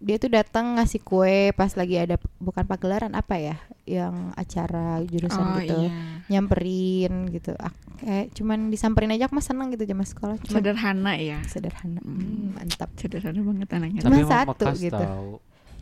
dia 0.00 0.16
tuh 0.16 0.32
datang 0.32 0.80
ngasih 0.80 1.04
kue 1.04 1.52
pas 1.52 1.68
lagi 1.76 1.94
ada 1.94 2.16
bukan 2.40 2.64
pagelaran 2.64 3.12
apa 3.12 3.36
ya, 3.36 3.56
yang 3.84 4.32
acara 4.32 5.04
jurusan 5.04 5.44
Oh 5.44 5.60
gitu. 5.60 5.76
iya. 5.76 5.92
Nyamperin 6.32 7.28
gitu. 7.28 7.52
Ak- 7.54 7.76
kayak 8.00 8.32
cuman 8.32 8.72
disamperin 8.72 9.12
aja 9.12 9.28
aku 9.28 9.36
mah 9.36 9.44
seneng 9.44 9.68
gitu 9.68 9.84
zaman 9.84 10.08
sekolah. 10.08 10.40
Cuma 10.40 10.56
Sederhana 10.56 11.12
ya. 11.20 11.38
sederhana. 11.44 12.00
Hmm, 12.00 12.56
mantap. 12.56 12.88
Sederhana 12.96 13.44
banget 13.44 13.68
anaknya. 13.70 14.00
Cuma 14.00 14.24
satu 14.24 14.64
gitu. 14.74 14.96
tahu. 14.96 15.30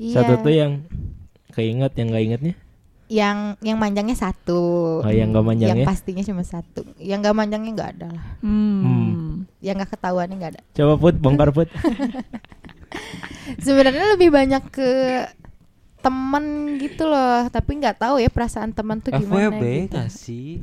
Iya. 0.02 0.14
Satu 0.18 0.32
tuh 0.42 0.52
yang 0.52 0.72
keinget 1.54 1.92
yang 1.94 2.06
nggak 2.10 2.24
ingetnya. 2.26 2.54
yang 3.08 3.56
yang 3.64 3.80
manjangnya 3.80 4.12
satu. 4.12 5.00
Oh, 5.00 5.08
yang 5.08 5.32
nggak 5.32 5.46
manjangnya? 5.46 5.80
Yang 5.80 5.88
pastinya 5.88 6.22
cuma 6.26 6.44
satu. 6.44 6.84
Yang 7.00 7.18
gak 7.24 7.36
manjangnya 7.40 7.70
nggak 7.72 7.90
ada 7.96 8.06
lah. 8.12 8.26
Hmm. 8.44 8.82
Hmm. 8.84 9.30
Yang 9.64 9.74
nggak 9.80 9.90
ketahuannya 9.96 10.36
nggak 10.36 10.52
ada. 10.58 10.62
Coba 10.76 10.92
put 11.00 11.14
bongkar 11.16 11.48
put. 11.48 11.70
sebenarnya 13.58 14.14
lebih 14.14 14.30
banyak 14.30 14.62
ke 14.68 14.90
temen 15.98 16.44
gitu 16.78 17.04
loh 17.04 17.46
tapi 17.48 17.74
nggak 17.76 17.98
tahu 17.98 18.16
ya 18.16 18.28
perasaan 18.28 18.70
teman 18.70 18.98
tuh 18.98 19.10
gimana 19.12 19.50
FWB 19.50 19.62
gitu 19.84 19.96
gak 19.96 20.10
sih? 20.10 20.62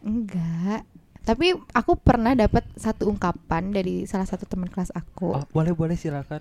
enggak 0.00 0.86
tapi 1.26 1.50
aku 1.72 1.98
pernah 1.98 2.30
dapat 2.32 2.62
satu 2.72 3.10
ungkapan 3.10 3.74
dari 3.74 4.06
salah 4.06 4.22
satu 4.24 4.46
teman 4.46 4.70
kelas 4.70 4.94
aku 4.94 5.34
Oh, 5.34 5.42
boleh 5.50 5.74
boleh 5.74 5.98
silakan. 5.98 6.38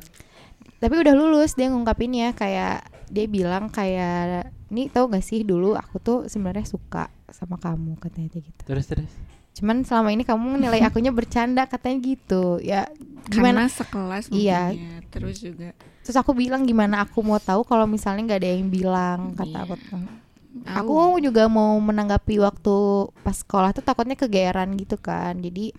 tapi 0.77 0.95
udah 0.95 1.11
lulus 1.11 1.57
dia 1.57 1.67
ngungkapinnya 1.67 2.31
kayak 2.31 2.85
dia 3.07 3.25
bilang 3.25 3.67
kayak 3.67 4.45
nih 4.69 4.89
tau 4.89 5.09
gak 5.09 5.21
sih 5.21 5.41
dulu 5.41 5.73
aku 5.73 5.97
tuh 5.97 6.19
sebenarnya 6.25 6.63
suka 6.63 7.09
sama 7.27 7.57
kamu 7.57 7.97
katanya 7.97 8.29
dia 8.31 8.41
gitu 8.43 8.61
Terus 8.63 8.85
terus. 8.85 9.11
Cuman 9.55 9.81
selama 9.81 10.11
ini 10.11 10.21
kamu 10.21 10.59
nilai 10.59 10.83
akunya 10.87 11.09
bercanda 11.09 11.63
katanya 11.63 11.97
gitu 12.03 12.59
ya 12.59 12.85
Karena 13.25 13.31
gimana 13.31 13.61
sekelas 13.65 14.27
Iya. 14.29 14.75
ya. 14.75 14.99
Terus 15.09 15.39
juga 15.39 15.71
terus 16.05 16.13
aku 16.13 16.35
bilang 16.35 16.61
gimana 16.63 17.01
aku 17.01 17.17
mau 17.19 17.39
tahu 17.39 17.63
kalau 17.63 17.87
misalnya 17.87 18.21
nggak 18.29 18.41
ada 18.43 18.51
yang 18.51 18.67
bilang 18.67 19.19
kata 19.33 19.49
Iya. 19.49 19.63
aku 19.65 19.75
Aku 19.75 20.93
Aku 20.95 21.19
juga 21.19 21.51
mau 21.51 21.75
menanggapi 21.75 22.39
waktu 22.39 22.75
pas 23.21 23.35
sekolah 23.35 23.75
tuh 23.75 23.83
takutnya 23.83 24.15
kegeeran 24.15 24.71
gitu 24.75 24.95
kan. 24.95 25.35
Jadi 25.35 25.75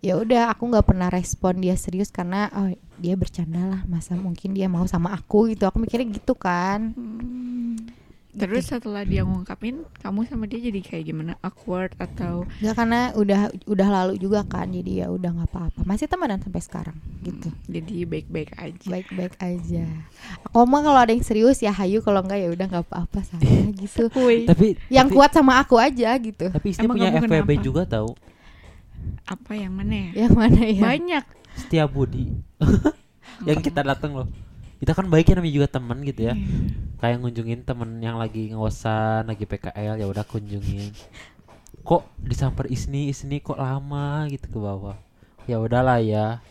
ya 0.00 0.16
udah 0.16 0.48
aku 0.48 0.72
nggak 0.72 0.88
pernah 0.88 1.12
respon 1.12 1.60
dia 1.60 1.76
serius 1.76 2.08
karena 2.08 2.48
oh 2.56 2.72
dia 2.96 3.12
bercanda 3.12 3.60
lah 3.60 3.80
masa 3.84 4.16
mungkin 4.16 4.56
dia 4.56 4.72
mau 4.72 4.88
sama 4.88 5.12
aku 5.12 5.52
gitu. 5.52 5.68
Aku 5.68 5.76
mikirnya 5.76 6.08
gitu 6.16 6.32
kan. 6.32 6.96
Hmm. 6.96 7.76
Terus 8.30 8.70
setelah 8.70 9.02
dia 9.02 9.26
ngungkapin, 9.26 9.82
kamu 10.06 10.22
sama 10.30 10.46
dia 10.46 10.62
jadi 10.62 10.78
kayak 10.78 11.04
gimana? 11.10 11.32
Awkward 11.42 11.98
atau 11.98 12.46
Nggak 12.62 12.74
karena 12.78 13.00
udah 13.18 13.40
udah 13.66 13.88
lalu 13.90 14.14
juga 14.22 14.46
kan. 14.46 14.70
Jadi 14.70 15.02
ya 15.02 15.10
udah 15.10 15.34
nggak 15.34 15.50
apa-apa. 15.50 15.80
Masih 15.82 16.06
temenan 16.06 16.38
sampai 16.38 16.62
sekarang 16.62 16.96
gitu. 17.26 17.50
jadi 17.66 18.06
baik-baik 18.06 18.54
aja? 18.54 18.86
Baik-baik 18.86 19.34
aja. 19.42 19.84
Aku 20.46 20.62
mah 20.64 20.80
kalau 20.80 21.00
ada 21.02 21.10
yang 21.10 21.26
serius 21.26 21.58
ya 21.58 21.74
hayu 21.74 22.00
kalau 22.00 22.22
enggak 22.22 22.38
ya 22.38 22.48
udah 22.54 22.66
nggak 22.70 22.84
apa-apa 22.86 23.18
sama 23.26 23.42
gitu. 23.82 24.06
Tapi 24.46 24.78
Yang 24.86 25.08
tapi, 25.10 25.16
kuat 25.18 25.30
sama 25.34 25.52
aku 25.58 25.74
aja 25.76 26.14
gitu. 26.22 26.44
Tapi 26.48 26.66
istri 26.70 26.86
Emang 26.86 26.96
punya 27.02 27.10
FWB 27.18 27.50
kenapa? 27.50 27.66
juga 27.66 27.82
tahu. 27.84 28.14
apa 29.26 29.52
yang 29.58 29.72
mana 29.74 29.94
ya? 30.10 30.26
Yang 30.26 30.34
mana 30.38 30.62
ya? 30.66 30.82
Banyak. 30.86 31.24
Setia 31.58 31.84
Budi. 31.90 32.30
yang 33.48 33.58
kita 33.58 33.82
datang 33.82 34.14
loh. 34.14 34.28
Kita 34.80 34.94
kan 34.96 35.10
baiknya 35.10 35.40
namanya 35.42 35.54
juga 35.60 35.68
teman 35.68 35.98
gitu 36.06 36.30
ya. 36.30 36.34
Kayak 37.00 37.16
ngunjungin 37.18 37.60
temen 37.62 37.96
yang 37.98 38.16
lagi 38.16 38.52
ngosan, 38.52 39.24
lagi 39.24 39.42
PKL 39.42 39.96
ya 39.96 40.06
udah 40.06 40.22
kunjungin. 40.22 40.92
Kok 41.80 42.04
disamper 42.20 42.68
Isni, 42.68 43.08
Isni 43.08 43.40
kok 43.40 43.56
lama 43.56 44.28
gitu 44.28 44.46
ke 44.46 44.58
bawah. 44.58 44.96
Ya 45.44 45.56
udahlah 45.56 45.98
ya. 45.98 46.44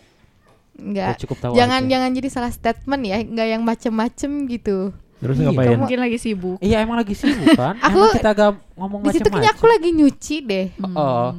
Enggak. 0.74 1.20
Cukup 1.20 1.38
tahu 1.38 1.54
jangan 1.54 1.84
aja. 1.84 1.90
jangan 1.92 2.10
jadi 2.12 2.30
salah 2.30 2.50
statement 2.50 3.02
ya 3.04 3.18
nggak 3.20 3.48
yang 3.50 3.62
macem-macem 3.62 4.32
gitu 4.48 4.96
Terus 5.20 5.36
Iya, 5.36 5.52
ngapain? 5.52 5.68
kamu- 5.70 5.80
Mungkin 5.84 6.00
lagi 6.00 6.18
sibuk. 6.18 6.58
Iya 6.60 6.78
emang 6.80 6.96
lagi 6.96 7.12
sibuk 7.12 7.52
kan. 7.54 7.76
Aku- 7.78 8.00
emang 8.00 8.16
kita 8.16 8.30
agak 8.32 8.50
ngomong 8.74 9.00
di 9.04 9.10
situ 9.12 9.28
kayaknya 9.28 9.52
aku 9.52 9.66
lagi 9.68 9.90
nyuci 9.92 10.36
deh 10.42 10.68
Oh. 10.96 11.30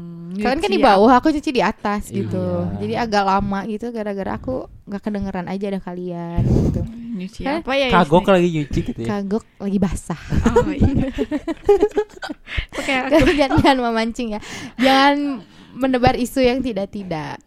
Kalian 0.42 0.58
kan 0.58 0.70
di 0.70 0.80
bawah 0.80 1.12
aku 1.12 1.28
cuci 1.30 1.50
di 1.50 1.60
atas 1.60 2.02
gitu 2.08 2.38
Iya. 2.66 2.78
jadi 2.78 2.94
agak 3.00 3.22
lama 3.22 3.60
gitu 3.64 3.88
gara-gara 3.88 4.34
aku 4.34 4.54
nggak 4.84 5.00
kedengeran 5.00 5.46
aja 5.46 5.64
ada 5.68 5.78
kalian 5.78 6.42
gitu 6.42 6.80
apa? 6.80 6.94
Nyuci 7.10 7.40
Hah? 7.42 7.60
apa 7.60 7.72
ya? 7.74 7.88
Kagok 7.92 8.26
lagi 8.26 8.48
nyuci 8.50 8.80
gitu 8.82 9.00
ya. 9.00 9.08
kagok 9.10 9.44
lagi 9.56 9.78
basah 9.78 10.20
Oh 10.50 10.68
iya. 10.68 10.88
Kayak 12.80 13.02
aku 13.12 13.30
jangan 13.32 13.58
jangan 13.60 13.78
memancing 13.82 14.28
ya 14.32 14.40
jangan 14.76 15.44
menebar 15.72 16.14
isu 16.14 16.40
yang 16.40 16.58
tidak-tidak 16.60 17.38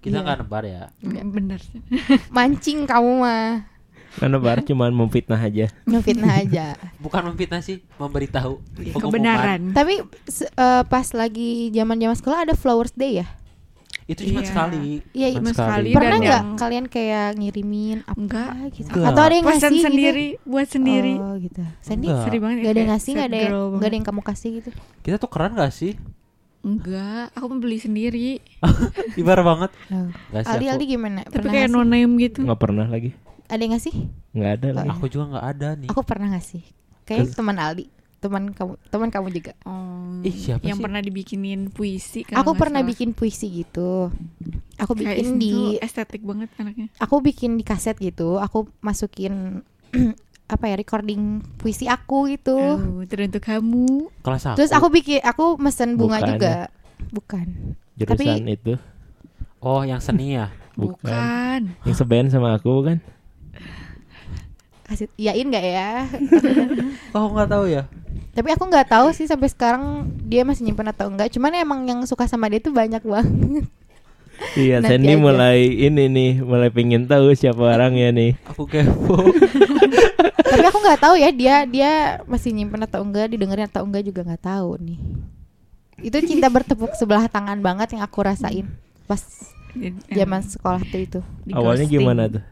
Kita 0.00 0.16
Iya. 0.16 0.24
nggak 0.24 0.36
nebar 0.40 0.64
ya. 0.64 0.84
bener. 1.04 1.60
mancing 2.30 2.88
kamu 2.88 3.20
mah 3.20 3.68
Karena 4.12 4.36
bar 4.36 4.58
cuman 4.60 4.90
memfitnah 4.90 5.38
aja. 5.38 5.70
ngefitnah 5.84 6.34
aja 6.36 6.74
Bukan 7.04 7.22
memfitnah 7.24 7.60
sih, 7.60 7.78
memberitahu 7.94 8.58
Iya, 8.76 8.90
pengumuman. 8.90 9.06
Kebenaran. 9.22 9.60
tapi 9.70 10.02
eh, 10.36 10.82
pas 10.84 11.06
lagi 11.12 11.50
zaman-zaman 11.70 12.14
sekolah 12.14 12.38
ada 12.42 12.54
flowers 12.54 12.90
day 12.92 13.20
ya 13.20 13.28
Itu 14.04 14.26
cuma 14.26 14.42
Iya. 14.42 14.48
sekali. 14.48 14.86
Iya, 15.12 15.28
Cuma 15.30 15.38
cuma 15.38 15.50
sekali. 15.54 15.90
pernah 15.92 16.10
dan 16.10 16.20
nggak 16.20 16.42
yang- 16.42 16.58
kalian 16.58 16.86
kayak 16.88 17.26
ngirimin 17.32 17.98
apa 18.02 18.18
Enggak. 18.18 18.50
gitu 18.72 18.88
Enggak. 18.90 19.06
atau 19.08 19.22
ada 19.22 19.34
yang 19.36 19.46
Pesan 19.46 19.54
ngasih 19.54 19.70
gitu? 19.72 19.86
sendiri 19.86 20.26
buat 20.44 20.66
sendiri. 20.66 21.14
Oh 21.16 21.34
gitu. 21.36 21.62
Sandy 21.78 22.06
Enggak. 22.08 22.24
Sedih 22.24 22.40
banget 22.40 22.56
ya, 22.56 22.60
nggak 22.60 22.72
ada 22.72 22.80
yang 22.80 22.90
ngasih 22.90 23.10
nggak 23.12 23.28
ada 23.28 23.38
yang 23.38 23.52
nggak 23.70 23.86
ada 23.86 23.96
yang 23.96 24.06
kamu 24.06 24.22
kasih 24.24 24.50
gitu. 24.56 24.70
Kita 25.00 25.16
tuh 25.16 25.30
keren 25.30 25.54
gak 25.54 25.70
sih? 25.70 25.92
Enggak, 26.60 27.32
aku 27.32 27.46
beli 27.56 27.78
sendiri. 27.78 28.42
Ibarat 29.16 29.44
banget. 29.46 29.70
Oh. 29.88 30.10
Gak 30.28 30.42
sih 30.42 30.50
Aldi 30.50 30.66
aku. 30.66 30.72
Aldi 30.74 30.84
gimana? 30.86 31.20
Tapi 31.22 31.32
Pernah 31.32 31.52
kayak 31.52 31.68
ngasih? 31.70 31.80
no 31.80 31.88
name 31.88 32.12
gitu. 32.18 32.38
Nggak 32.42 32.60
pernah 32.60 32.86
lagi. 32.86 33.10
Ada 33.50 33.60
yang 33.60 33.72
ngasih? 33.74 33.94
Nggak 34.30 34.50
ada 34.52 34.66
Oh, 34.66 34.74
lagi. 34.76 34.88
Aku 34.92 35.04
juga 35.06 35.24
nggak 35.28 35.46
ada 35.48 35.68
nih. 35.76 35.88
Aku 35.88 36.00
pernah 36.02 36.28
ngasih. 36.30 36.62
Kayak 37.02 37.34
teman 37.34 37.56
Aldi, 37.56 37.84
teman 38.16 38.42
kamu, 38.48 38.72
teman 38.86 39.08
kamu 39.08 39.28
juga. 39.32 39.52
Oh, 39.64 40.22
Ih, 40.22 40.30
siapa 40.32 40.62
yang 40.62 40.78
sih? 40.78 40.84
pernah 40.84 41.00
dibikinin 41.00 41.60
puisi 41.68 42.22
kalau 42.22 42.38
aku 42.40 42.50
pernah 42.54 42.78
salah. 42.78 42.90
bikin 42.90 43.10
puisi 43.10 43.46
gitu. 43.50 44.14
Aku 44.76 44.94
Kayak 44.94 45.18
bikin 45.18 45.26
di, 45.36 45.50
estetik 45.76 46.22
banget 46.22 46.48
anaknya. 46.56 46.86
aku 46.96 47.18
bikin 47.18 47.54
di 47.54 47.64
kaset 47.64 47.96
gitu. 47.96 48.38
Aku 48.38 48.70
masukin 48.80 49.66
apa 50.46 50.64
ya 50.64 50.74
recording 50.74 51.42
puisi 51.56 51.84
aku 51.84 52.26
gitu. 52.28 52.54
Oh, 52.56 53.02
teruntuk 53.04 53.42
kamu. 53.42 54.06
Kelas 54.20 54.46
aku. 54.46 54.56
Terus 54.56 54.70
aku 54.70 54.86
bikin, 54.88 55.18
aku 55.20 55.44
mesen 55.56 55.94
bunga 55.94 56.18
Bukan 56.18 56.30
juga. 56.30 56.54
Bukan. 57.10 57.46
Jurusan 57.96 58.46
itu 58.46 58.74
Oh, 59.58 59.82
yang 59.82 59.98
seni 59.98 60.32
ya. 60.34 60.48
bukan. 60.72 61.04
Bukan. 61.04 61.60
Yang 61.84 61.96
seband 61.98 62.30
sama 62.30 62.54
aku 62.54 62.80
kan. 62.82 62.96
Kasih 64.90 65.06
iyain 65.14 65.46
nggak 65.46 65.64
ya? 65.64 65.90
Oh, 67.14 67.30
nggak 67.30 67.46
tahu 67.50 67.64
ya. 67.70 67.86
Tapi 68.34 68.48
aku 68.54 68.66
nggak 68.66 68.90
tahu 68.90 69.10
sih 69.14 69.26
sampai 69.26 69.46
sekarang 69.50 70.10
dia 70.26 70.42
masih 70.42 70.66
nyimpen 70.66 70.90
atau 70.90 71.06
enggak. 71.10 71.30
Cuman 71.30 71.54
emang 71.54 71.86
yang 71.86 72.02
suka 72.06 72.26
sama 72.26 72.50
dia 72.50 72.58
tuh 72.58 72.74
banyak 72.74 73.02
banget. 73.02 73.66
Iya, 74.56 74.80
Nanti 74.80 74.96
Sandy 74.96 75.14
aja. 75.14 75.20
mulai 75.20 75.58
ini 75.68 76.04
nih, 76.08 76.32
mulai 76.40 76.70
pengen 76.72 77.04
tahu 77.04 77.34
siapa 77.36 77.60
orangnya 77.60 78.08
nih. 78.10 78.34
Aku 78.50 78.64
kepo. 78.66 79.30
Tapi 80.50 80.64
aku 80.66 80.78
nggak 80.80 81.00
tahu 81.02 81.14
ya 81.18 81.30
dia 81.30 81.56
dia 81.68 81.92
masih 82.26 82.50
nyimpen 82.50 82.82
atau 82.82 83.02
enggak, 83.04 83.30
didengerin 83.30 83.68
atau 83.70 83.86
enggak 83.86 84.02
juga 84.06 84.26
nggak 84.26 84.42
tahu 84.42 84.70
nih. 84.80 84.98
Itu 86.00 86.18
cinta 86.24 86.48
bertepuk 86.48 86.96
sebelah 86.96 87.28
tangan 87.28 87.60
banget 87.60 87.94
yang 87.94 88.02
aku 88.02 88.24
rasain 88.24 88.66
pas 89.04 89.20
zaman 90.10 90.40
sekolah 90.42 90.82
tuh 90.88 91.00
itu. 91.02 91.20
Awalnya 91.52 91.86
gimana 91.86 92.22
tuh? 92.26 92.42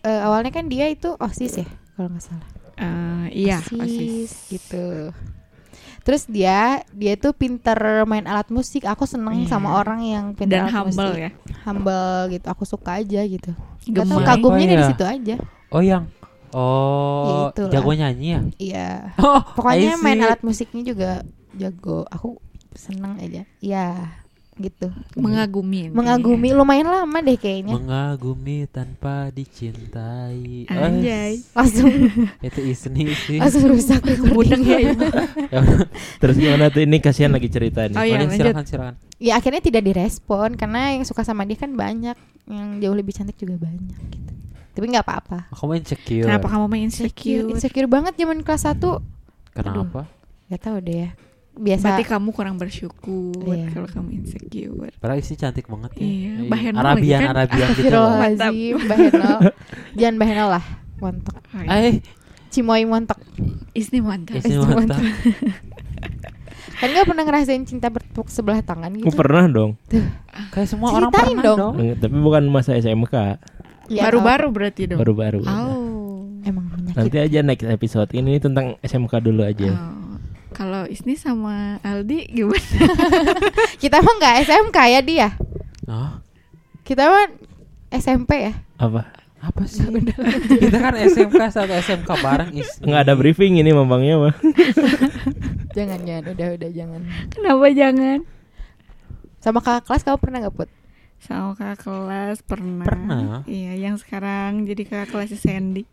Eh, 0.00 0.20
awalnya 0.20 0.48
kan 0.50 0.66
dia 0.66 0.88
itu 0.88 1.12
osis 1.14 1.60
ya 1.60 1.68
kalau 1.94 2.08
nggak 2.08 2.24
salah. 2.24 2.48
Eh, 2.74 3.26
iya, 3.44 3.60
osis, 3.60 3.76
osis. 3.76 4.30
gitu. 4.48 5.12
Terus 6.00 6.24
dia 6.24 6.80
dia 6.90 7.12
tuh 7.14 7.36
pinter 7.36 7.76
main 8.04 8.24
alat 8.24 8.48
musik. 8.48 8.88
Aku 8.88 9.04
seneng 9.04 9.44
Iya. 9.44 9.52
sama 9.52 9.76
orang 9.76 10.00
yang 10.00 10.24
pinter 10.32 10.64
Dan 10.64 10.66
alat 10.66 10.74
humble 10.88 11.12
musik. 11.12 11.20
ya. 11.20 11.30
Humble 11.68 12.08
gitu. 12.32 12.46
Aku 12.48 12.64
suka 12.64 12.96
aja 12.96 13.20
gitu. 13.20 13.52
Gak 13.86 14.08
tau 14.08 14.20
kagumnya 14.22 14.64
Apa 14.64 14.72
dari 14.72 14.80
ya? 14.80 14.88
situ 14.88 15.04
aja. 15.04 15.36
Oh, 15.68 15.84
yang 15.84 16.04
Oh, 16.50 17.46
Ya, 17.54 17.70
jago 17.70 17.94
nyanyi 17.94 18.26
ya? 18.26 18.40
Iya. 18.58 18.88
Oh, 19.22 19.38
Pokoknya 19.54 19.94
main 20.00 20.18
alat 20.18 20.42
musiknya 20.42 20.82
juga 20.82 21.10
jago. 21.54 22.02
Aku 22.10 22.42
seneng 22.74 23.20
aja. 23.22 23.46
Iya. 23.60 24.18
Gitu. 24.60 24.92
Mengagumi. 25.16 25.88
intinya. 25.88 25.96
Mengagumi 25.96 26.48
lumayan 26.52 26.86
lama 26.86 27.18
deh 27.18 27.34
kayaknya. 27.34 27.72
Mengagumi 27.72 28.68
tanpa 28.68 29.32
dicintai. 29.32 30.68
Eh, 30.68 30.76
Anjay. 30.76 31.32
Langsung 31.52 31.88
itu 32.46 32.60
Isni 32.62 33.08
sih. 33.16 33.40
langsung 33.40 33.64
rusak 33.66 34.04
Budak 34.36 34.60
ya. 34.60 34.78
Ya. 35.48 35.60
Terus 36.20 36.36
gimana 36.36 36.68
tuh 36.68 36.84
ini 36.84 37.00
kasihan 37.00 37.32
lagi 37.32 37.48
cerita 37.48 37.88
nih. 37.88 37.96
Oh 37.96 38.04
iya, 38.04 38.20
silakan 38.28 38.64
silakan. 38.64 38.94
Ya 39.16 39.36
akhirnya 39.36 39.60
tidak 39.60 39.82
direspon 39.84 40.56
karena 40.56 40.96
yang 40.96 41.04
suka 41.04 41.20
sama 41.20 41.44
dia 41.44 41.56
kan 41.56 41.72
banyak, 41.72 42.16
yang 42.48 42.80
jauh 42.80 42.96
lebih 42.96 43.12
cantik 43.12 43.36
juga 43.36 43.56
banyak 43.56 43.96
gitu. 44.08 44.32
Tapi 44.70 44.84
nggak 44.86 45.04
apa-apa. 45.04 45.38
Aku 45.52 45.66
main 45.66 45.82
insecure. 45.82 46.24
Kenapa 46.24 46.46
kamu 46.48 46.66
main 46.68 46.88
Insecure, 46.88 47.10
insecure? 47.10 47.52
insecure 47.52 47.88
banget 47.90 48.14
zaman 48.16 48.40
kelas 48.40 48.64
1 48.64 48.80
Kenapa? 49.50 50.06
Gak 50.46 50.62
tahu 50.62 50.78
deh 50.80 50.96
ya. 51.04 51.10
Biasa 51.60 51.84
Berarti 51.92 52.04
kamu 52.08 52.28
kurang 52.32 52.56
bersyukur 52.56 53.36
Iya. 53.44 53.68
kalau 53.68 53.84
kamu 53.84 54.08
insecure. 54.16 54.88
Padahal 54.96 55.20
Isni 55.20 55.36
cantik 55.36 55.68
banget 55.68 55.92
ya. 55.92 56.00
Iya, 56.00 56.08
Iya. 56.08 56.48
Bahenol 56.48 56.72
lagi 56.74 56.88
Arabian 56.88 57.20
kan? 57.20 57.30
Arabian 57.30 57.68
gitu. 57.68 57.82
loh. 57.84 58.08
Astagfirullahaladzim 58.16 58.76
Bahenol 58.88 59.38
Jangan 59.92 60.16
Bahenol 60.16 60.48
lah 60.50 60.64
Montok 60.96 61.36
iya. 61.54 61.76
Eh, 61.86 61.94
Cimoy 62.48 62.82
montok 62.82 63.20
Isni 63.72 64.00
mantap. 64.00 64.34
Isni 64.36 64.56
Isni 64.56 64.66
mantap. 64.66 65.00
Kan 66.80 66.88
gak 66.90 67.06
pernah 67.06 67.24
ngerasain 67.24 67.62
cinta 67.62 67.92
bertepuk 67.92 68.32
sebelah 68.32 68.64
tangan 68.64 68.88
gitu 68.96 69.12
pernah 69.12 69.44
dong. 69.46 69.76
Kayak 70.50 70.64
semua 70.66 70.90
orang 70.90 71.12
Ceritain 71.12 71.36
pernah 71.36 71.44
dong. 71.44 71.58
dong. 71.76 72.00
Tapi 72.00 72.16
bukan 72.16 72.42
masa 72.48 72.72
SMK, 72.74 73.36
Ya, 73.90 74.06
Baru-baru 74.06 74.48
berarti 74.48 74.86
dong. 74.86 75.02
baru-baru. 75.02 75.42
Oh. 75.44 76.22
Emang 76.40 76.70
Nanti 76.90 77.18
aja 77.18 77.42
next 77.42 77.66
episode 77.66 78.08
ini 78.14 78.38
tentang 78.38 78.78
SMK 78.80 79.18
dulu 79.20 79.42
aja. 79.42 79.66
Oh. 79.68 79.99
Kalau 80.54 80.82
Isni 80.86 81.14
sama 81.14 81.78
Aldi 81.80 82.26
gimana? 82.30 82.58
Kita 83.82 84.02
mah 84.02 84.14
gak 84.18 84.36
SMK 84.46 84.78
ya 84.90 85.00
dia 85.00 85.28
Hah? 85.86 86.20
Kita 86.82 87.06
mah 87.06 87.26
SMP 87.90 88.50
ya 88.50 88.54
Apa? 88.78 89.10
Apa 89.40 89.64
sih? 89.64 89.88
Kita 90.60 90.78
kan 90.78 90.94
SMK 91.00 91.40
satu 91.48 91.72
SMK 91.72 92.10
bareng 92.20 92.52
Isni. 92.52 92.92
Nggak 92.92 93.02
ada 93.08 93.14
briefing 93.16 93.56
ini 93.56 93.72
membangnya 93.72 94.20
mah. 94.20 94.34
Jangan 95.76 96.04
jangan 96.04 96.24
Udah 96.36 96.48
udah 96.60 96.70
jangan 96.76 97.00
Kenapa 97.32 97.66
jangan? 97.72 98.18
Sama 99.40 99.64
kakak 99.64 99.88
kelas 99.88 100.02
kamu 100.04 100.18
pernah 100.20 100.38
gak 100.44 100.52
Put? 100.52 100.70
Sama 101.24 101.56
kakak 101.56 101.88
kelas 101.88 102.38
pernah. 102.44 102.84
Pernah? 102.84 103.40
Iya, 103.48 103.72
yang 103.80 103.96
sekarang 103.96 104.68
jadi 104.68 104.82
kakak 104.84 105.08
kelasnya 105.16 105.40
Sandy. 105.40 105.88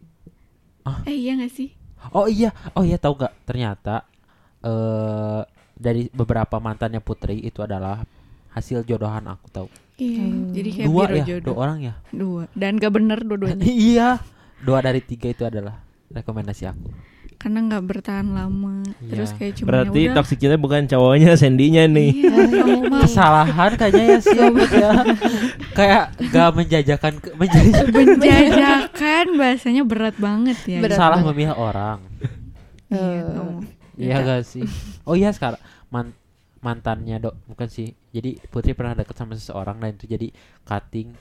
Ah. 0.83 0.99
Eh 1.07 1.15
iya 1.15 1.39
gak 1.39 1.55
sih? 1.55 1.71
Oh 2.11 2.27
iya, 2.27 2.51
oh 2.75 2.83
iya 2.83 2.99
tahu 2.99 3.23
gak? 3.23 3.31
Ternyata 3.47 4.03
eh 4.59 5.41
dari 5.73 6.09
beberapa 6.09 6.57
mantannya 6.57 6.99
Putri 6.99 7.37
itu 7.39 7.61
adalah 7.61 8.01
hasil 8.49 8.81
jodohan 8.83 9.25
aku 9.25 9.47
tahu. 9.47 9.67
Iya. 9.95 10.23
Hmm. 10.23 10.49
Jadi 10.51 10.69
kayak 10.71 10.87
Dua 10.87 11.03
ya, 11.07 11.23
jodoh. 11.27 11.45
dua 11.47 11.57
orang 11.59 11.77
ya. 11.79 11.93
Dua. 12.09 12.43
Dan 12.51 12.71
gak 12.75 12.91
bener 12.91 13.19
dua-duanya. 13.19 13.61
iya, 13.89 14.09
dua 14.59 14.79
dari 14.79 14.99
tiga 14.99 15.27
itu 15.27 15.43
adalah 15.43 15.77
rekomendasi 16.07 16.65
aku. 16.65 16.89
Karena 17.37 17.61
nggak 17.61 17.83
bertahan 17.83 18.27
lama. 18.27 18.81
Iya. 18.97 19.09
Terus 19.11 19.29
kayak 19.31 19.53
cuma 19.55 19.67
Berarti 19.69 19.99
ya 19.99 20.05
udah. 20.07 20.15
toksiknya 20.17 20.57
bukan 20.57 20.81
cowoknya, 20.87 21.31
Sandy-nya 21.35 21.85
nih. 21.85 22.09
Iya, 22.15 22.33
Kesalahan 23.05 23.71
kayaknya 23.75 24.03
ya 24.07 24.19
sih 24.19 24.33
ya, 24.35 24.47
ya. 24.73 24.91
Kayak 25.71 26.03
gak 26.27 26.49
menjajakan 26.51 27.13
ke- 27.15 27.35
menjadi 27.35 27.69
menjajakan 27.95 29.25
bahasanya 29.35 29.83
berat 29.83 30.15
banget 30.17 30.57
ya. 30.65 30.81
Berat 30.81 30.97
salah 30.97 31.21
banget. 31.21 31.29
memihak 31.31 31.57
orang. 31.57 31.97
Iya, 32.89 33.21
kamu. 33.27 33.57
Iya 33.97 34.21
gak 34.21 34.43
sih? 34.45 34.63
Oh 35.03 35.17
iya 35.17 35.33
sekarang 35.33 35.59
man- 35.89 36.15
mantannya 36.57 37.17
dok 37.19 37.35
bukan 37.45 37.67
sih. 37.67 37.91
Jadi 38.09 38.37
Putri 38.47 38.71
pernah 38.71 38.93
deket 38.93 39.13
sama 39.13 39.33
seseorang 39.33 39.77
dan 39.77 39.93
itu 39.93 40.05
jadi 40.05 40.27
cutting 40.63 41.13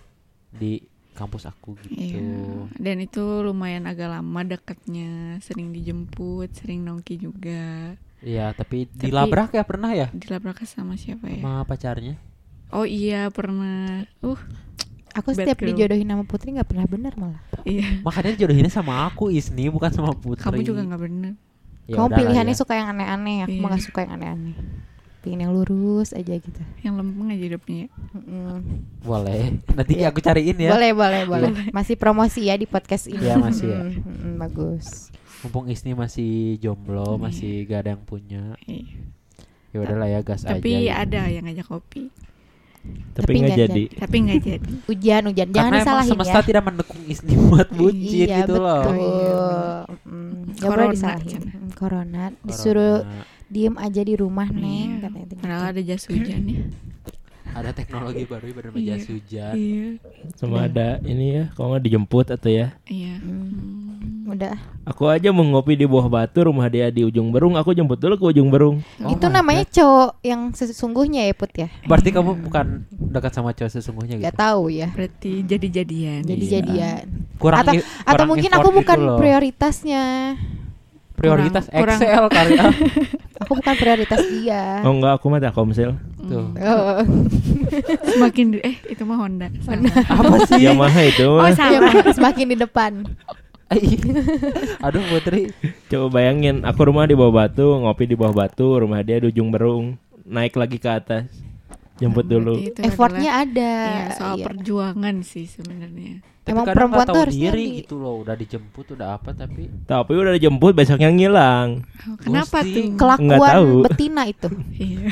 di 0.53 0.81
kampus 1.13 1.49
aku 1.49 1.81
gitu. 1.81 1.97
Iya. 1.97 2.69
Dan 2.77 2.97
itu 3.01 3.25
lumayan 3.41 3.89
agak 3.89 4.13
lama 4.13 4.41
dekatnya, 4.45 5.41
sering 5.41 5.73
dijemput, 5.73 6.53
sering 6.53 6.85
nongki 6.85 7.17
juga. 7.17 7.97
Iya, 8.21 8.53
tapi 8.53 8.85
Tapi- 8.85 9.09
dilabrak 9.09 9.53
ya 9.53 9.65
pernah 9.65 9.93
ya 9.93 10.09
Dilabrak 10.09 10.61
sama 10.65 10.97
siapa 10.97 11.29
ya? 11.29 11.41
sama 11.41 11.65
pacarnya. 11.65 12.17
Oh 12.69 12.85
iya 12.85 13.29
pernah. 13.33 14.05
Uh, 14.21 14.37
Aku 15.17 15.33
Bad 15.33 15.49
setiap 15.49 15.65
girl. 15.65 15.73
dijodohin 15.73 16.09
sama 16.13 16.25
Putri 16.29 16.53
gak 16.53 16.69
pernah 16.69 16.85
benar 16.85 17.17
malah 17.17 17.41
iya. 17.65 18.05
Makanya 18.05 18.37
jodohinnya 18.37 18.69
sama 18.69 19.09
aku 19.09 19.33
Isni 19.33 19.73
bukan 19.73 19.89
sama 19.89 20.13
Putri. 20.13 20.45
Kamu 20.45 20.61
juga 20.61 20.85
nggak 20.85 21.01
bener. 21.01 21.33
Ya 21.87 21.95
Kamu 21.97 22.09
pilihannya 22.13 22.53
ya. 22.53 22.59
suka 22.59 22.75
yang 22.75 22.89
aneh-aneh 22.91 23.37
Aku 23.45 23.55
Iya. 23.55 23.69
gak 23.69 23.83
suka 23.83 23.99
yang 24.03 24.13
aneh-aneh 24.15 24.55
Pengen 25.23 25.41
yang 25.41 25.53
lurus 25.53 26.11
aja 26.11 26.35
gitu 26.35 26.63
Yang 26.81 26.95
lempeng 26.97 27.29
aja 27.29 27.45
hidupnya. 27.45 27.77
ya. 27.77 27.89
Mm-mm. 28.13 28.59
Boleh. 29.01 29.43
Nanti 29.69 29.93
Iya. 29.97 30.07
aku 30.09 30.19
cariin 30.21 30.55
ya. 30.57 30.71
Boleh, 30.71 30.91
boleh, 30.93 31.23
boleh. 31.25 31.51
Masih 31.71 31.95
promosi 31.95 32.47
ya 32.47 32.55
di 32.55 32.63
podcast 32.65 33.07
ini. 33.07 33.19
Iya, 33.21 33.35
masih 33.37 33.67
ya. 33.67 33.83
Mm, 33.83 34.03
mm, 34.03 34.35
bagus. 34.37 35.11
Mumpung 35.43 35.67
Isni 35.67 35.93
masih 35.93 36.31
jomblo, 36.57 37.19
masih 37.19 37.67
gak 37.67 37.81
ada 37.83 37.91
yang 37.93 38.03
punya. 38.03 38.55
Iya. 38.63 38.87
Ya 39.71 39.79
udahlah 39.83 40.09
ya 40.09 40.21
gas 40.23 40.41
Tapi 40.41 40.87
aja. 40.87 41.03
ada 41.03 41.27
yang 41.27 41.43
ngajak 41.45 41.67
kopi. 41.67 42.09
Tapi 43.13 43.33
nggak 43.33 43.49
nggak 43.49 43.61
jadi. 43.63 43.85
Tapi 43.97 44.17
nggak 44.19 44.41
jadi. 44.41 44.71
Hujan, 44.85 45.23
hujan. 45.25 45.47
Jangan 45.49 45.57
Karena 45.57 45.73
emang 45.73 45.81
disalahin 45.81 46.11
semesta 46.13 46.39
ya. 46.39 46.45
tidak 46.45 46.63
mendukung 46.65 47.01
Isni 47.03 47.35
buat 47.39 47.69
bucin 47.71 48.27
iya, 48.27 48.37
gitu 48.39 48.55
loh. 48.57 48.83
betul. 48.83 48.97
Iya, 48.97 49.45
Mm, 50.07 50.33
Gak 50.55 50.65
boleh 50.65 50.77
Corona, 50.79 50.93
disalahin. 50.93 51.43
Mm, 51.43 51.71
Corona. 51.73 52.23
Disuruh 52.41 52.97
Corona. 53.03 53.25
diem 53.47 53.75
aja 53.77 54.01
di 54.03 54.15
rumah, 54.15 54.49
Neng. 54.49 54.91
Iya. 54.93 55.01
Katanya 55.03 55.25
gitu. 55.25 55.35
Padahal 55.39 55.65
ada 55.67 55.83
jas 55.83 56.05
hujan 56.05 56.43
ya. 56.45 56.63
ada 57.49 57.71
teknologi 57.73 58.23
baru 58.23 58.47
bernama 58.53 58.77
Iya. 58.77 58.89
jas 58.93 59.07
hujan. 59.09 59.55
Iya. 59.55 59.87
Sama 60.35 60.57
ada 60.63 60.89
ini 61.03 61.27
ya, 61.33 61.45
kalau 61.51 61.73
nggak 61.73 61.85
dijemput 61.85 62.27
atau 62.29 62.51
ya. 62.51 62.77
Iya. 62.85 63.17
Hmm, 63.17 63.49
Hmm. 63.49 63.76
Udah. 64.37 64.57
Aku 64.85 65.03
aja 65.07 65.29
mau 65.29 65.43
ngopi 65.43 65.75
di 65.75 65.83
bawah 65.83 66.07
batu, 66.07 66.45
rumah 66.45 66.69
dia 66.69 66.87
di 66.89 67.03
ujung 67.03 67.29
berung, 67.29 67.57
aku 67.57 67.73
jemput 67.73 67.97
dulu 67.97 68.15
ke 68.15 68.25
ujung 68.31 68.49
berung. 68.49 68.85
Oh 69.01 69.11
Itu 69.11 69.27
my 69.27 69.35
namanya 69.35 69.65
cowok 69.67 70.21
yang 70.23 70.53
sesungguhnya 70.53 71.25
ya, 71.25 71.33
Put 71.33 71.53
ya. 71.53 71.67
Berarti 71.83 72.09
kamu 72.11 72.39
bukan 72.41 72.87
dekat 73.11 73.33
sama 73.33 73.51
cowok 73.51 73.73
sesungguhnya 73.73 74.15
gitu. 74.15 74.25
Gak 74.25 74.39
tahu 74.39 74.69
ya. 74.69 74.87
Berarti 74.89 75.43
jadi-jadian. 75.43 76.21
Jadi 76.23 76.45
Iya. 76.45 76.53
jadian. 76.55 77.05
Kurang 77.37 77.59
atau 77.61 77.73
i- 77.73 77.83
atau 77.83 78.13
kurang 78.15 78.29
mungkin 78.29 78.51
aku 78.53 78.69
gitu 78.69 78.79
bukan 78.79 78.99
loh. 79.01 79.19
prioritasnya. 79.19 80.05
prioritas 81.13 81.65
kurang- 81.67 81.97
Excel 81.99 82.25
kali 82.29 82.53
ah. 82.55 82.73
Aku 83.41 83.53
bukan 83.55 83.75
prioritas 83.75 84.21
dia. 84.31 84.81
Oh 84.81 84.93
enggak, 84.93 85.17
aku 85.17 85.27
mah 85.27 85.41
Telkomsel. 85.41 85.97
Tuh. 86.23 86.53
Oh. 86.53 87.01
Semakin 88.13 88.45
di- 88.51 88.61
eh 88.61 88.77
itu 88.87 89.01
mah 89.03 89.17
Honda. 89.19 89.49
Salah. 89.61 89.93
Apa 90.07 90.37
sih? 90.47 90.61
Yamaha 90.63 91.01
itu 91.03 91.25
Oh. 91.27 91.41
Iya, 91.41 91.53
salah. 91.53 92.13
semakin 92.13 92.47
di 92.47 92.57
depan. 92.59 92.93
Aduh 94.81 95.03
Putri. 95.09 95.51
Coba 95.87 96.07
bayangin, 96.13 96.63
aku 96.63 96.81
rumah 96.85 97.05
di 97.05 97.13
bawah 97.13 97.45
batu, 97.45 97.67
ngopi 97.77 98.05
di 98.05 98.15
bawah 98.15 98.35
batu, 98.39 98.79
rumah 98.79 99.03
dia 99.03 99.19
di 99.19 99.27
ujung 99.27 99.51
berung, 99.51 99.95
naik 100.23 100.55
lagi 100.55 100.77
ke 100.77 100.87
atas. 100.87 101.27
Jemput 101.97 102.23
dulu. 102.23 102.61
Itu 102.61 102.77
Effortnya 102.79 103.41
ada. 103.41 103.73
Iya, 103.89 104.07
soal 104.13 104.35
Iya. 104.37 104.45
perjuangan 104.45 105.17
sih 105.25 105.49
sebenarnya. 105.49 106.21
Tapi 106.47 106.53
Emang 106.53 106.63
kadang 106.63 106.77
perempuan 106.93 107.03
tuh 107.03 107.11
tahu 107.11 107.23
harusnya 107.25 107.51
diri 107.51 107.65
di- 107.65 107.77
gitu 107.83 107.95
loh, 107.97 108.15
udah 108.23 108.37
dijemput 108.37 108.87
udah 108.95 109.09
apa 109.19 109.31
tapi 109.33 109.67
Tapi 109.83 110.13
udah 110.15 110.31
dijemput, 110.31 110.73
besoknya 110.73 111.09
ngilang. 111.09 111.83
Oh, 112.05 112.17
kenapa 112.21 112.61
Ghosting. 112.61 112.95
tuh? 112.95 113.03
Nggak 113.19 113.19
Kelakuan 113.33 113.51
tahu. 113.51 113.73
betina 113.83 114.23
itu. 114.29 114.49
Iya. 114.71 115.09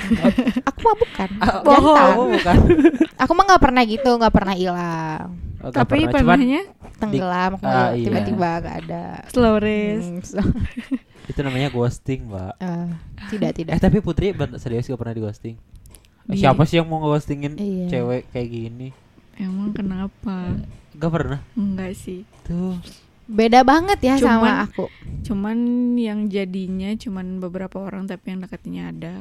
Aku 0.62 0.79
mah 0.79 0.95
bukan. 0.95 1.29
oh, 1.40 1.64
Jantan. 1.67 2.14
bukan. 2.31 2.57
Aku 3.17 3.31
mah 3.33 3.45
nggak 3.49 3.62
pernah 3.64 3.83
gitu, 3.83 4.11
nggak 4.12 4.31
pernah 4.33 4.55
hilang. 4.55 5.29
Oh, 5.64 5.70
nggak 5.70 5.81
Tapi 5.81 5.96
pernah. 5.96 6.12
Cuman 6.12 6.37
pernahnya 6.37 6.62
Tenggelam, 6.94 7.53
aku 7.55 7.64
Ah, 7.64 7.90
iya. 7.90 8.05
tiba-tiba 8.05 8.48
nggak 8.61 8.77
ada. 8.85 9.05
slow 9.27 9.57
race. 9.57 10.05
Hmm, 10.05 10.20
so- 10.20 10.44
itu 11.31 11.40
namanya 11.40 11.68
ghosting, 11.68 12.29
Mbak. 12.29 12.53
eh, 12.59 12.88
tidak 13.31 13.50
Eh 13.50 13.57
tidak. 13.57 13.74
tapi 13.81 13.98
Putri 13.98 14.31
serius 14.57 14.85
gak 14.85 15.00
pernah 15.00 15.12
di 15.12 15.22
ghosting? 15.22 15.57
Eh, 16.27 16.37
Dia- 16.37 16.53
Siapa 16.53 16.62
sih 16.64 16.77
yang 16.77 16.87
mau 16.87 17.00
ghostingin 17.03 17.57
Iya. 17.57 17.88
cewek 17.90 18.29
kayak 18.31 18.48
gini? 18.48 18.88
Emang 19.35 19.72
kenapa? 19.72 20.61
Gak 20.92 21.11
pernah. 21.11 21.40
Enggak 21.55 21.92
sih. 21.94 22.22
Tuh. 22.42 22.77
Beda 23.24 23.64
banget 23.64 23.98
ya 23.98 24.14
Cuman- 24.14 24.29
sama 24.37 24.50
aku. 24.62 24.87
Cuman 25.22 25.57
yang 25.96 26.29
jadinya 26.29 26.92
cuman 26.94 27.40
beberapa 27.40 27.81
orang 27.81 28.05
tapi 28.05 28.31
yang 28.31 28.44
dekatnya 28.44 28.83
ada. 28.90 29.14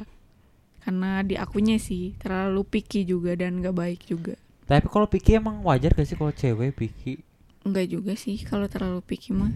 Karena 0.80 1.24
di 1.24 1.34
akunya 1.34 1.80
sih 1.80 2.12
terlalu 2.18 2.62
picky 2.64 3.04
juga 3.04 3.34
dan 3.34 3.58
gak 3.58 3.74
baik 3.74 4.04
juga. 4.04 4.36
Tapi 4.64 4.88
kalau 4.88 5.08
Piki 5.08 5.36
emang 5.36 5.60
wajar 5.64 5.92
gak 5.92 6.08
sih 6.08 6.16
kalau 6.16 6.32
cewek 6.32 6.76
Piki? 6.76 7.20
Enggak 7.64 7.88
juga 7.88 8.14
sih 8.20 8.36
kalau 8.44 8.68
terlalu 8.68 9.00
picky 9.04 9.32
mah. 9.32 9.52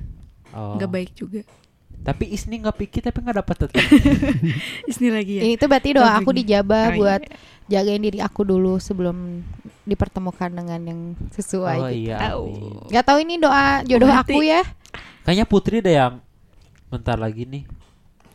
Oh. 0.56 0.80
Gak 0.80 0.88
baik 0.91 1.12
juga. 1.12 1.43
Tapi 2.08 2.32
Isni 2.32 2.63
gak 2.63 2.80
Piki 2.80 3.04
tapi 3.04 3.20
gak 3.20 3.43
dapat 3.43 3.67
tetap. 3.67 3.84
Isni 4.91 5.12
lagi 5.12 5.39
ya. 5.39 5.43
Ini 5.43 5.60
tuh 5.60 5.67
berarti 5.67 5.89
doa 5.91 6.12
aku 6.15 6.32
dijabah 6.32 6.96
iya. 6.96 6.98
buat 7.00 7.22
jagain 7.67 8.00
diri 8.00 8.20
aku 8.24 8.48
dulu 8.48 8.80
sebelum 8.80 9.43
dipertemukan 9.84 10.52
dengan 10.52 10.80
yang 10.88 11.02
sesuai. 11.36 11.78
oh 11.84 11.89
gitu. 11.91 12.00
iya. 12.08 12.17
Gak 12.96 13.06
tahu 13.12 13.17
ini 13.28 13.36
doa 13.39 13.84
jodoh 13.84 14.08
Berarti- 14.08 14.36
aku 14.36 14.39
ya. 14.43 14.63
Kayaknya 15.28 15.46
Putri 15.52 15.84
deh 15.84 15.91
yang 15.91 16.24
bentar 16.88 17.20
lagi 17.20 17.43
nih 17.43 17.67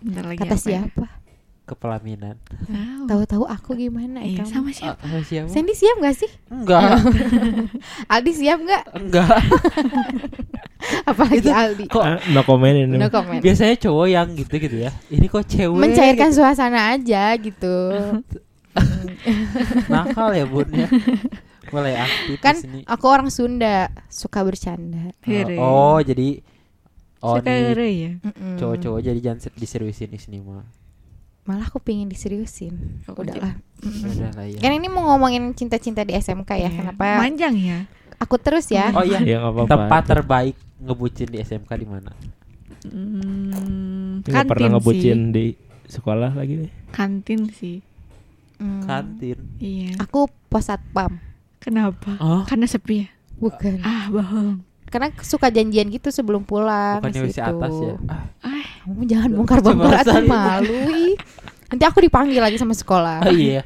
Bentar 0.04 0.28
lagi 0.28 0.44
Kata 0.44 0.61
apa 0.61 0.68
ya? 0.68 0.85
siapa? 0.85 1.06
Pelaminan. 1.74 2.37
Tahu. 2.62 3.04
Tahu-tahu 3.04 3.44
aku 3.44 3.70
gimana 3.74 4.20
Iya, 4.20 4.32
ya 4.32 4.37
kamu? 4.40 4.50
sama 4.50 4.70
siapa? 4.70 5.00
sama 5.00 5.20
siapa? 5.22 5.48
Sandy 5.48 5.72
siap 5.72 5.96
gak 5.98 6.16
sih? 6.16 6.30
Enggak, 6.48 6.82
Aldi 8.12 8.32
siap 8.32 8.58
nggak? 8.58 8.85
enggak. 8.94 9.37
Apalagi 11.08 11.38
Itu 11.40 11.50
Aldi. 11.50 11.85
Kok 11.87 12.02
Ah, 12.02 12.18
no 12.28 12.42
comment 12.42 12.74
ini. 12.74 12.96
No 12.96 13.06
comment. 13.06 13.38
biasanya 13.38 13.78
cowok 13.78 14.06
yang 14.08 14.28
gitu 14.35 14.54
gitu 14.58 14.76
ya. 14.80 14.90
Ini 15.08 15.26
kok 15.26 15.46
cewek 15.46 15.72
Mencairkan 15.72 16.28
gitu. 16.28 16.38
suasana 16.38 16.92
aja 16.92 17.35
gitu. 17.37 17.76
nakal 19.92 20.32
ya 20.32 20.44
bun 20.44 20.66
ya. 20.70 20.88
Mulai 21.70 21.94
aktif 21.96 22.37
kan 22.38 22.54
di 22.54 22.62
sini. 22.62 22.80
aku 22.85 23.04
orang 23.06 23.30
Sunda, 23.30 23.88
suka 24.06 24.42
bercanda. 24.42 25.14
Here. 25.22 25.56
Oh, 25.56 25.96
jadi 25.98 26.42
oh 27.22 27.38
nih 27.38 27.94
ya. 27.94 28.12
Cowok-cowok 28.58 29.00
jadi 29.00 29.18
jangan 29.22 29.40
se- 29.40 29.54
diseriusin 29.54 30.11
di 30.11 30.18
sini 30.18 30.38
mah. 30.42 30.66
Malah 31.42 31.66
aku 31.66 31.78
pingin 31.78 32.07
diseriusin. 32.07 33.02
Oh, 33.05 33.18
Udahlah. 33.18 33.59
Mm-mm. 33.83 34.09
Udah 34.09 34.31
lah 34.33 34.46
ya. 34.46 34.59
Kan 34.62 34.72
ini 34.72 34.87
mau 34.87 35.02
ngomongin 35.09 35.50
cinta-cinta 35.52 36.02
di 36.02 36.14
SMK 36.14 36.50
ya. 36.52 36.57
Iya. 36.62 36.70
Kenapa 36.72 37.18
Manjang 37.18 37.55
ya. 37.57 37.78
aku 38.16 38.38
terus 38.38 38.70
ya? 38.70 38.94
Oh 38.94 39.02
iya, 39.02 39.18
Ya 39.20 39.42
nggak 39.42 39.52
apa-apa. 39.52 39.70
tempat 39.70 40.02
terbaik 40.07 40.55
ngebucin 40.78 41.28
di 41.28 41.38
SMK 41.38 41.70
di 41.74 41.87
mana? 41.87 42.11
Hmm, 42.83 44.22
nggak 44.22 44.46
pernah 44.46 44.46
kantin 44.48 44.70
ngebucin 44.72 45.18
sih. 45.20 45.33
di 45.33 45.44
sekolah 45.87 46.31
lagi 46.33 46.55
deh. 46.62 46.72
Kantin 46.90 47.50
sih. 47.50 47.78
Hmm. 48.59 48.87
Kantin. 48.87 49.38
Iya. 49.59 49.98
Aku 49.98 50.31
pos 50.46 50.70
satpam. 50.70 51.18
Kenapa? 51.59 52.18
Oh, 52.18 52.42
Karena 52.42 52.66
sepi 52.66 53.02
ya. 53.02 53.09
Bukan. 53.38 53.83
Ah, 53.83 54.07
bohong. 54.07 54.62
Karena 54.92 55.09
suka 55.18 55.48
janjian 55.48 55.88
gitu 55.88 56.12
sebelum 56.12 56.44
pulang 56.44 57.00
bukannya 57.00 57.26
situ. 57.26 57.40
atas 57.40 57.72
ya? 57.74 57.94
Ah, 58.07 58.22
Ah, 58.44 58.64
Kamu 58.85 59.02
jangan 59.02 59.31
bongkar-bongkar 59.33 59.88
Coba 59.96 60.05
atuh 60.05 60.22
malu. 60.22 60.81
Nanti 61.66 61.85
aku 61.85 61.98
dipanggil 61.98 62.38
lagi 62.38 62.61
sama 62.61 62.76
sekolah. 62.76 63.24
oh 63.24 63.33
iya. 63.33 63.64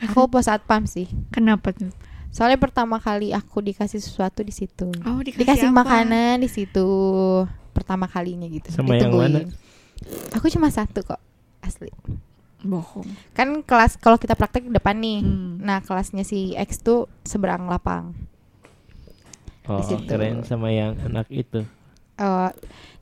Aku 0.00 0.26
pos 0.26 0.44
satpam 0.44 0.84
sih. 0.84 1.06
kenapa 1.28 1.70
tuh? 1.70 1.94
Soalnya 2.28 2.56
pertama 2.56 2.98
kali 2.98 3.30
aku 3.30 3.58
dikasih 3.60 3.98
sesuatu 3.98 4.42
di 4.42 4.50
situ. 4.50 4.90
Oh, 5.02 5.18
dikasih, 5.18 5.38
Dikasih 5.38 5.68
apa? 5.70 5.78
makanan 5.80 6.34
di 6.38 6.48
situ 6.48 6.86
pertama 7.70 8.04
kalinya 8.04 8.46
gitu. 8.46 8.68
Sama 8.68 8.94
yang 8.94 9.10
Ditungguin. 9.10 9.32
mana? 9.32 9.40
Aku 10.34 10.46
cuma 10.48 10.68
satu 10.68 11.02
kok 11.04 11.18
asli. 11.60 11.90
Bohong. 12.60 13.06
Kan 13.32 13.62
kelas 13.62 13.94
kalau 13.96 14.16
kita 14.16 14.34
praktek 14.34 14.66
depan 14.66 14.98
nih. 14.98 15.22
Hmm. 15.22 15.58
Nah 15.58 15.78
kelasnya 15.78 16.22
si 16.22 16.54
X 16.54 16.78
tuh 16.80 17.06
seberang 17.22 17.66
lapang. 17.66 18.14
Oh, 19.68 19.84
situ. 19.84 20.04
keren 20.04 20.40
sama 20.42 20.72
yang 20.72 20.96
anak 21.04 21.28
itu. 21.28 21.62
Eh, 22.18 22.50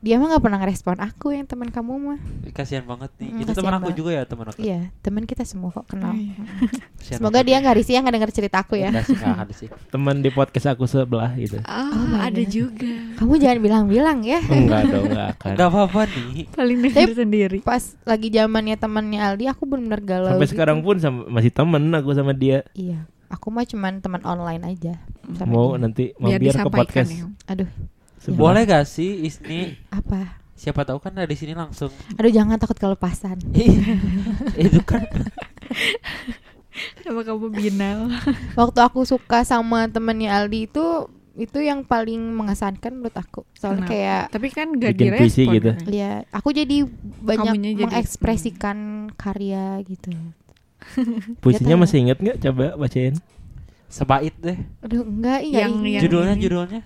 dia 0.05 0.21
mah 0.21 0.29
nggak 0.29 0.45
pernah 0.45 0.61
ngerespon 0.61 1.01
aku 1.01 1.33
yang 1.33 1.49
teman 1.49 1.73
kamu 1.73 1.93
mah. 1.97 2.21
Kasihan 2.53 2.85
banget 2.85 3.09
nih. 3.17 3.33
Hmm, 3.33 3.41
Itu 3.41 3.51
teman 3.57 3.75
aku 3.81 3.89
juga 3.97 4.13
ya, 4.13 4.29
teman 4.29 4.53
aku. 4.53 4.61
Iya 4.61 4.93
teman 5.01 5.25
kita 5.25 5.41
semua 5.49 5.73
kok 5.73 5.89
kenal. 5.89 6.13
Oh, 6.13 6.21
iya. 6.21 6.37
Kasihan 7.01 7.19
Semoga 7.25 7.41
dia 7.41 7.57
nggak 7.57 7.77
risih 7.81 7.97
ya 7.97 8.05
nggak 8.05 8.15
denger 8.21 8.31
cerita 8.37 8.61
aku 8.61 8.77
ya. 8.77 8.93
Enggak 8.93 9.09
sih, 9.09 9.17
enggak 9.17 9.41
ada 9.41 9.55
sih. 9.57 9.69
Teman 9.89 10.21
di 10.21 10.29
podcast 10.29 10.69
aku 10.69 10.85
sebelah 10.85 11.33
gitu. 11.41 11.65
Ah, 11.65 11.89
Oh 11.89 12.05
my 12.13 12.29
ada 12.29 12.43
God. 12.45 12.53
juga. 12.53 12.93
Kamu 13.17 13.33
jangan 13.41 13.59
bilang-bilang 13.65 14.19
ya. 14.21 14.41
Enggak 14.45 14.83
dong, 14.85 15.05
enggak 15.09 15.29
akan. 15.33 15.53
Enggak 15.57 15.69
apa-apa 15.73 16.01
nih. 16.13 16.45
Paling 16.53 16.79
denger 16.85 17.11
sendiri. 17.17 17.59
Pas 17.65 17.83
lagi 18.05 18.29
zamannya 18.29 18.77
temannya 18.77 19.21
Aldi 19.25 19.45
aku 19.49 19.65
benar-benar 19.65 20.05
galau. 20.05 20.31
Sampai 20.37 20.45
gitu. 20.45 20.53
sekarang 20.53 20.85
pun 20.85 21.01
sama, 21.01 21.25
masih 21.33 21.49
temen 21.49 21.83
aku 21.97 22.13
sama 22.13 22.37
dia. 22.37 22.69
Iya. 22.77 23.09
Aku 23.29 23.49
mah 23.49 23.63
cuman 23.63 23.99
teman 23.99 24.23
online 24.23 24.63
aja. 24.67 24.95
sama 25.33 25.51
Mau 25.51 25.69
dia. 25.71 25.81
nanti 25.81 26.05
Biar 26.13 26.39
mampir 26.39 26.55
ke 26.55 26.71
podcast. 26.71 27.11
ya. 27.11 27.27
Aduh, 27.47 27.71
sebelah. 28.17 28.39
Boleh 28.39 28.63
gak 28.65 28.85
sih 28.85 29.23
Isni? 29.23 29.75
apa? 29.89 30.39
Siapa 30.53 30.83
tahu 30.83 30.97
kan 30.99 31.13
dari 31.13 31.33
sini 31.33 31.53
langsung. 31.53 31.93
Aduh 32.13 32.31
jangan 32.31 32.57
takut 32.57 32.77
kelepasan. 32.77 33.37
itu 34.57 34.81
kan 34.83 35.05
Sama 36.99 37.21
kamu 37.23 37.47
binal. 37.51 38.13
Waktu 38.55 38.81
aku 38.81 39.03
suka 39.03 39.43
sama 39.43 39.85
temannya 39.87 40.29
Aldi 40.29 40.67
itu 40.67 40.85
itu 41.35 41.59
yang 41.59 41.85
paling 41.85 42.33
mengesankan 42.33 42.95
menurut 42.95 43.13
aku. 43.15 43.45
Soalnya 43.53 43.85
Kenapa? 43.85 43.93
kayak 43.93 44.23
Tapi 44.31 44.49
kan 44.51 44.67
gak 44.75 44.93
Bikin 44.95 45.13
puisi 45.15 45.43
direspon. 45.43 45.55
gitu. 45.55 45.71
kan? 45.71 45.85
ya 45.91 46.11
aku 46.31 46.49
jadi 46.51 46.77
banyak 47.19 47.55
jadi- 47.55 47.77
mengekspresikan 47.83 48.79
karya 49.13 49.65
gitu. 49.83 50.13
Puisinya 51.43 51.75
tahu. 51.75 51.83
masih 51.83 51.97
inget 52.01 52.19
nggak? 52.19 52.37
Coba 52.41 52.65
bacain. 52.77 53.15
sebait 53.87 54.35
deh. 54.37 54.59
Aduh 54.83 55.03
enggak 55.03 55.41
iya 55.43 55.59
Yang- 55.63 55.75
ingat. 55.77 55.87
yang- 55.89 56.03
Judulnya 56.05 56.35
ini. 56.35 56.43
judulnya. 56.43 56.81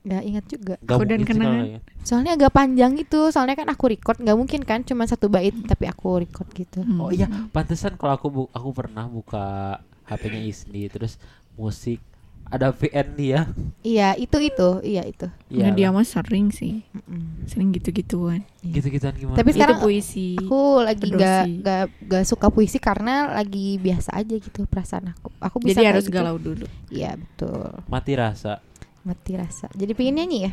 Nggak 0.00 0.22
ingat 0.24 0.44
juga. 0.46 0.74
Gak 0.78 0.94
Aku 0.94 1.02
dan 1.02 1.18
kalau 1.18 1.28
kenangan. 1.28 1.64
kayak- 1.66 1.82
Soalnya 2.00 2.32
agak 2.32 2.50
panjang 2.50 2.92
gitu. 2.94 3.20
Soalnya 3.28 3.54
kan 3.54 3.68
aku 3.68 3.84
record 3.88 4.16
nggak 4.16 4.36
mungkin 4.36 4.60
kan 4.62 4.80
cuma 4.80 5.04
satu 5.04 5.26
bait 5.26 5.52
tapi 5.64 5.84
aku 5.84 6.08
record 6.20 6.48
gitu. 6.50 6.80
Hmm. 6.80 6.98
Oh 6.98 7.10
iya, 7.10 7.26
pantesan 7.48 7.94
kalau 7.94 8.14
aku 8.14 8.26
bu- 8.28 8.50
aku 8.50 8.68
pernah 8.70 9.04
buka 9.04 9.76
HP-nya 10.04 10.40
Isni 10.40 10.86
terus 10.86 11.18
musik 11.54 12.00
ada 12.50 12.74
VN 12.74 13.06
dia. 13.14 13.40
Iya 13.80 14.18
itu 14.18 14.36
itu 14.36 14.68
iya 14.82 15.06
itu. 15.06 15.30
Nah, 15.48 15.70
Iya. 15.70 15.70
dia 15.70 15.88
mah 15.88 16.02
sering 16.02 16.50
sih. 16.50 16.82
Mm-mm. 16.90 17.46
Sering 17.46 17.70
gitu-gituan. 17.70 18.42
gitu-gituan 18.60 19.14
gimana? 19.14 19.38
Tapi 19.38 19.50
sekarang 19.54 19.78
itu 19.78 19.84
puisi. 19.86 20.28
Aku 20.36 20.82
lagi 20.82 21.08
gak, 21.08 21.44
gak, 21.62 21.84
gak 22.04 22.24
suka 22.26 22.50
puisi 22.50 22.76
karena 22.76 23.30
lagi 23.32 23.78
biasa 23.78 24.18
aja 24.18 24.34
gitu 24.34 24.66
perasaan 24.66 25.14
aku. 25.14 25.30
Aku 25.38 25.56
bisa 25.62 25.78
Jadi 25.78 25.88
harus 25.88 26.04
gitu. 26.04 26.18
galau 26.18 26.36
dulu. 26.36 26.66
Iya 26.90 27.14
betul. 27.14 27.70
mati 27.86 28.12
rasa. 28.12 28.58
Mati 29.00 29.32
rasa. 29.32 29.70
Jadi 29.72 29.94
pengen 29.94 30.20
nyanyi 30.20 30.38
ya? 30.44 30.52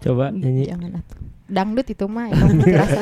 Coba 0.00 0.30
nyanyi. 0.30 0.70
Jangan 0.70 1.02
atuh. 1.02 1.18
Dangdut 1.44 1.84
itu 1.84 2.06
mah 2.06 2.30
emang 2.30 2.56
mati 2.56 2.72
rasa. 2.72 3.00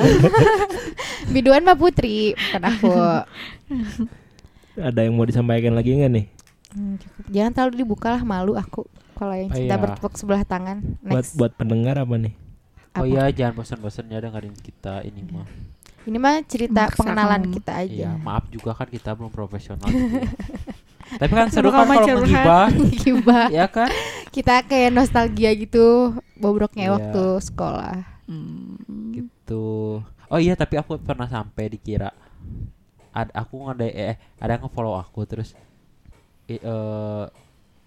Biduan 1.33 1.63
mah 1.63 1.77
Putri, 1.77 2.33
bukan 2.33 2.63
aku. 2.67 2.91
Ada 4.75 5.05
yang 5.05 5.15
mau 5.15 5.23
disampaikan 5.23 5.77
lagi 5.77 5.95
nggak 5.95 6.11
nih? 6.11 6.27
Hmm, 6.73 6.97
cukup. 6.97 7.23
Jangan 7.29 7.51
terlalu 7.53 7.75
dibuka 7.79 8.09
lah 8.11 8.23
malu 8.23 8.55
aku. 8.55 8.85
Kalau 9.13 9.33
yang 9.33 9.49
Oh, 9.49 9.55
cinta 9.55 9.71
iya. 9.71 9.79
bertepuk 9.79 10.13
sebelah 10.15 10.43
tangan. 10.43 10.79
Buat 11.01 11.13
Next. 11.21 11.33
buat 11.35 11.53
pendengar 11.53 11.97
apa 11.97 12.17
nih? 12.17 12.35
Oh 12.93 12.99
Apa? 12.99 13.07
iya, 13.07 13.25
jangan 13.31 13.55
bosan-bosan 13.57 14.05
ya 14.07 14.19
dengerin 14.19 14.53
kita 14.55 15.01
ini 15.03 15.21
mah. 15.25 15.49
Ini 16.03 16.19
mah 16.19 16.43
cerita 16.43 16.83
Maksa 16.87 16.99
pengenalan 16.99 17.43
kamu. 17.43 17.55
kita 17.55 17.73
aja. 17.79 17.95
Iya, 17.95 18.11
maaf 18.19 18.45
juga 18.49 18.73
kan 18.73 18.85
kita 18.87 19.13
belum 19.13 19.31
profesional 19.31 19.87
gitu 19.93 20.17
ya. 20.19 20.33
Tapi 21.13 21.29
kan 21.31 21.47
seru 21.49 21.69
kan 21.69 21.85
kalau 21.85 22.03
curhat. 22.03 22.19
menghibah, 22.19 22.67
Gibah. 23.05 23.47
ya 23.51 23.67
kan? 23.67 23.89
Kita 24.29 24.55
kayak 24.63 24.91
nostalgia 24.91 25.53
gitu 25.53 26.11
bobroknya 26.35 26.89
Iya. 26.89 26.93
waktu 26.93 27.25
sekolah. 27.43 27.97
Hmm. 28.25 28.81
Gitu. 29.11 30.01
Oh 30.27 30.41
iya, 30.41 30.53
tapi 30.53 30.75
aku 30.75 30.97
pernah 30.97 31.25
sampai 31.27 31.69
dikira 31.71 32.11
ada 33.11 33.29
aku 33.37 33.61
ngade 33.63 33.87
eh 33.87 34.17
ada 34.37 34.51
yang 34.51 34.65
nge-follow 34.65 34.97
aku 34.97 35.21
terus 35.23 35.53
eh 36.57 37.25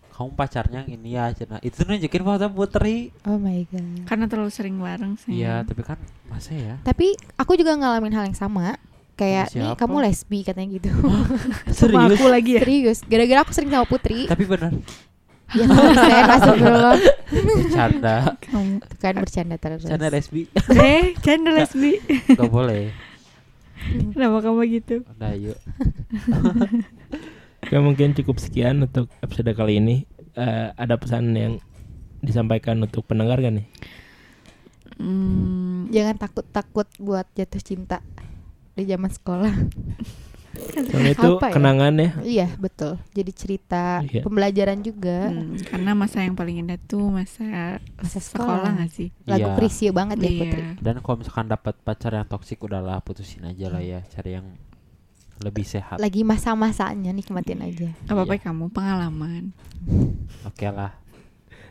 kamu 0.09 0.31
pacarnya 0.31 0.79
yang 0.81 0.95
ini 0.95 1.09
ya 1.11 1.27
cina 1.29 1.59
itu 1.59 1.83
nunjukin 1.83 2.23
foto 2.23 2.47
putri 2.47 3.11
Oh 3.23 3.35
my 3.35 3.67
god. 3.67 4.07
Karena 4.07 4.25
terlalu 4.25 4.47
sering 4.47 4.79
bareng 4.79 5.17
sih. 5.17 5.35
iya 5.35 5.59
tapi 5.61 5.81
kan 5.81 5.99
masa 6.25 6.51
ya 6.51 6.79
Tapi 6.81 7.11
aku 7.35 7.53
juga 7.53 7.75
ngalamin 7.75 8.11
hal 8.11 8.25
yang 8.25 8.33
sama. 8.33 8.79
Kayak 9.15 9.51
nih 9.51 9.75
kamu 9.75 9.95
lesbi 10.01 10.39
katanya 10.41 10.69
gitu. 10.73 10.87
Sama 11.71 12.07
serius 12.07 12.15
aku 12.15 12.27
lagi 12.27 12.51
ya. 12.51 12.61
Serius, 12.61 12.99
gara-gara 13.01 13.39
aku 13.41 13.51
sering 13.51 13.67
sama 13.69 13.83
Putri. 13.83 14.23
tapi 14.25 14.43
bener 14.43 14.71
ya 15.51 15.63
saya 15.93 16.23
astagfirullah. 16.27 16.95
bercanda 17.55 18.17
Kamu. 18.41 18.81
Tuh 18.81 18.97
kan 18.97 19.15
bercanda 19.15 19.55
terus. 19.55 19.83
bercanda 19.83 20.07
lesbi 20.09 20.47
Eh, 20.73 21.11
canda 21.17 21.51
lesbi. 21.53 21.99
gak 22.33 22.47
boleh 22.47 22.91
Kenapa 23.85 24.41
kamu 24.41 24.59
gitu? 24.73 24.95
udah 25.05 25.31
yuk 25.35 25.59
Oke 27.65 27.75
mungkin 27.77 28.13
cukup 28.13 28.37
sekian 28.37 28.77
untuk 28.79 29.09
episode 29.19 29.49
kali 29.51 29.81
ini. 29.81 30.05
Eh, 30.31 30.67
ada 30.71 30.95
pesan 30.95 31.33
yang 31.33 31.53
disampaikan 32.19 32.77
untuk 32.77 33.01
pendengar 33.03 33.39
kan 33.39 33.57
nih? 33.57 33.67
Hmm, 34.95 35.89
Jangan 35.89 36.15
takut-takut 36.15 36.87
buat 36.97 37.25
jatuh 37.33 37.59
cinta 37.59 37.97
di 38.71 38.85
zaman 38.85 39.09
sekolah. 39.09 39.53
Soalnya 40.55 41.11
itu 41.11 41.29
Apa 41.35 41.51
ya? 41.51 41.53
kenangan 41.53 41.93
ya. 41.95 42.09
iya, 42.23 42.47
betul. 42.55 42.95
Jadi 43.11 43.31
cerita 43.33 43.99
Iya. 44.01 44.23
pembelajaran 44.23 44.79
juga. 44.79 45.27
hmm, 45.27 45.67
karena 45.67 45.91
masa 45.91 46.21
yang 46.21 46.31
paling 46.33 46.63
indah 46.63 46.79
tuh 46.79 47.11
masa 47.11 47.81
Masa 47.97 48.19
sekolah 48.21 48.61
sekolah. 48.63 48.71
gak 48.79 48.91
sih? 48.93 49.09
Lagu 49.25 49.51
Iya. 49.51 49.91
Banget 49.91 50.17
ya 50.17 50.29
Putri. 50.31 50.61
Iya. 50.61 50.71
dan 50.79 50.95
kalau 51.01 51.17
misalkan 51.19 51.47
dapat 51.49 51.75
pacar 51.77 52.13
yang 52.13 52.23
toksik 52.25 52.61
udahlah 52.61 53.01
putusin 53.01 53.43
aja 53.43 53.67
lah 53.67 53.81
ya 53.81 53.99
cari 54.07 54.31
yang 54.33 54.47
lebih 55.43 55.63
sehat 55.63 55.99
Lagi 55.99 56.23
masa-masanya 56.23 57.11
nikmatin 57.11 57.59
aja. 57.59 57.91
Gak 58.07 58.13
apa-apa 58.15 58.35
Iya. 58.35 58.43
kamu 58.47 58.65
pengalaman. 58.71 59.43
oke 60.47 60.67
lah 60.69 60.93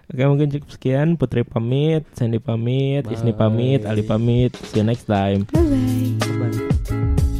Oke 0.05 0.21
mungkin 0.29 0.53
cukup 0.53 0.69
sekian. 0.69 1.17
Putri 1.17 1.49
pamit, 1.49 2.05
Sandy 2.13 2.37
pamit, 2.37 3.09
Isni 3.09 3.33
pamit, 3.33 3.89
Bye. 3.89 3.89
Ali 3.89 4.05
pamit. 4.05 4.53
See 4.53 4.81
you 4.81 4.85
next 4.85 5.09
time. 5.09 5.49
Bye 5.49 5.65
bye. 5.65 6.53
Bye. 6.53 7.33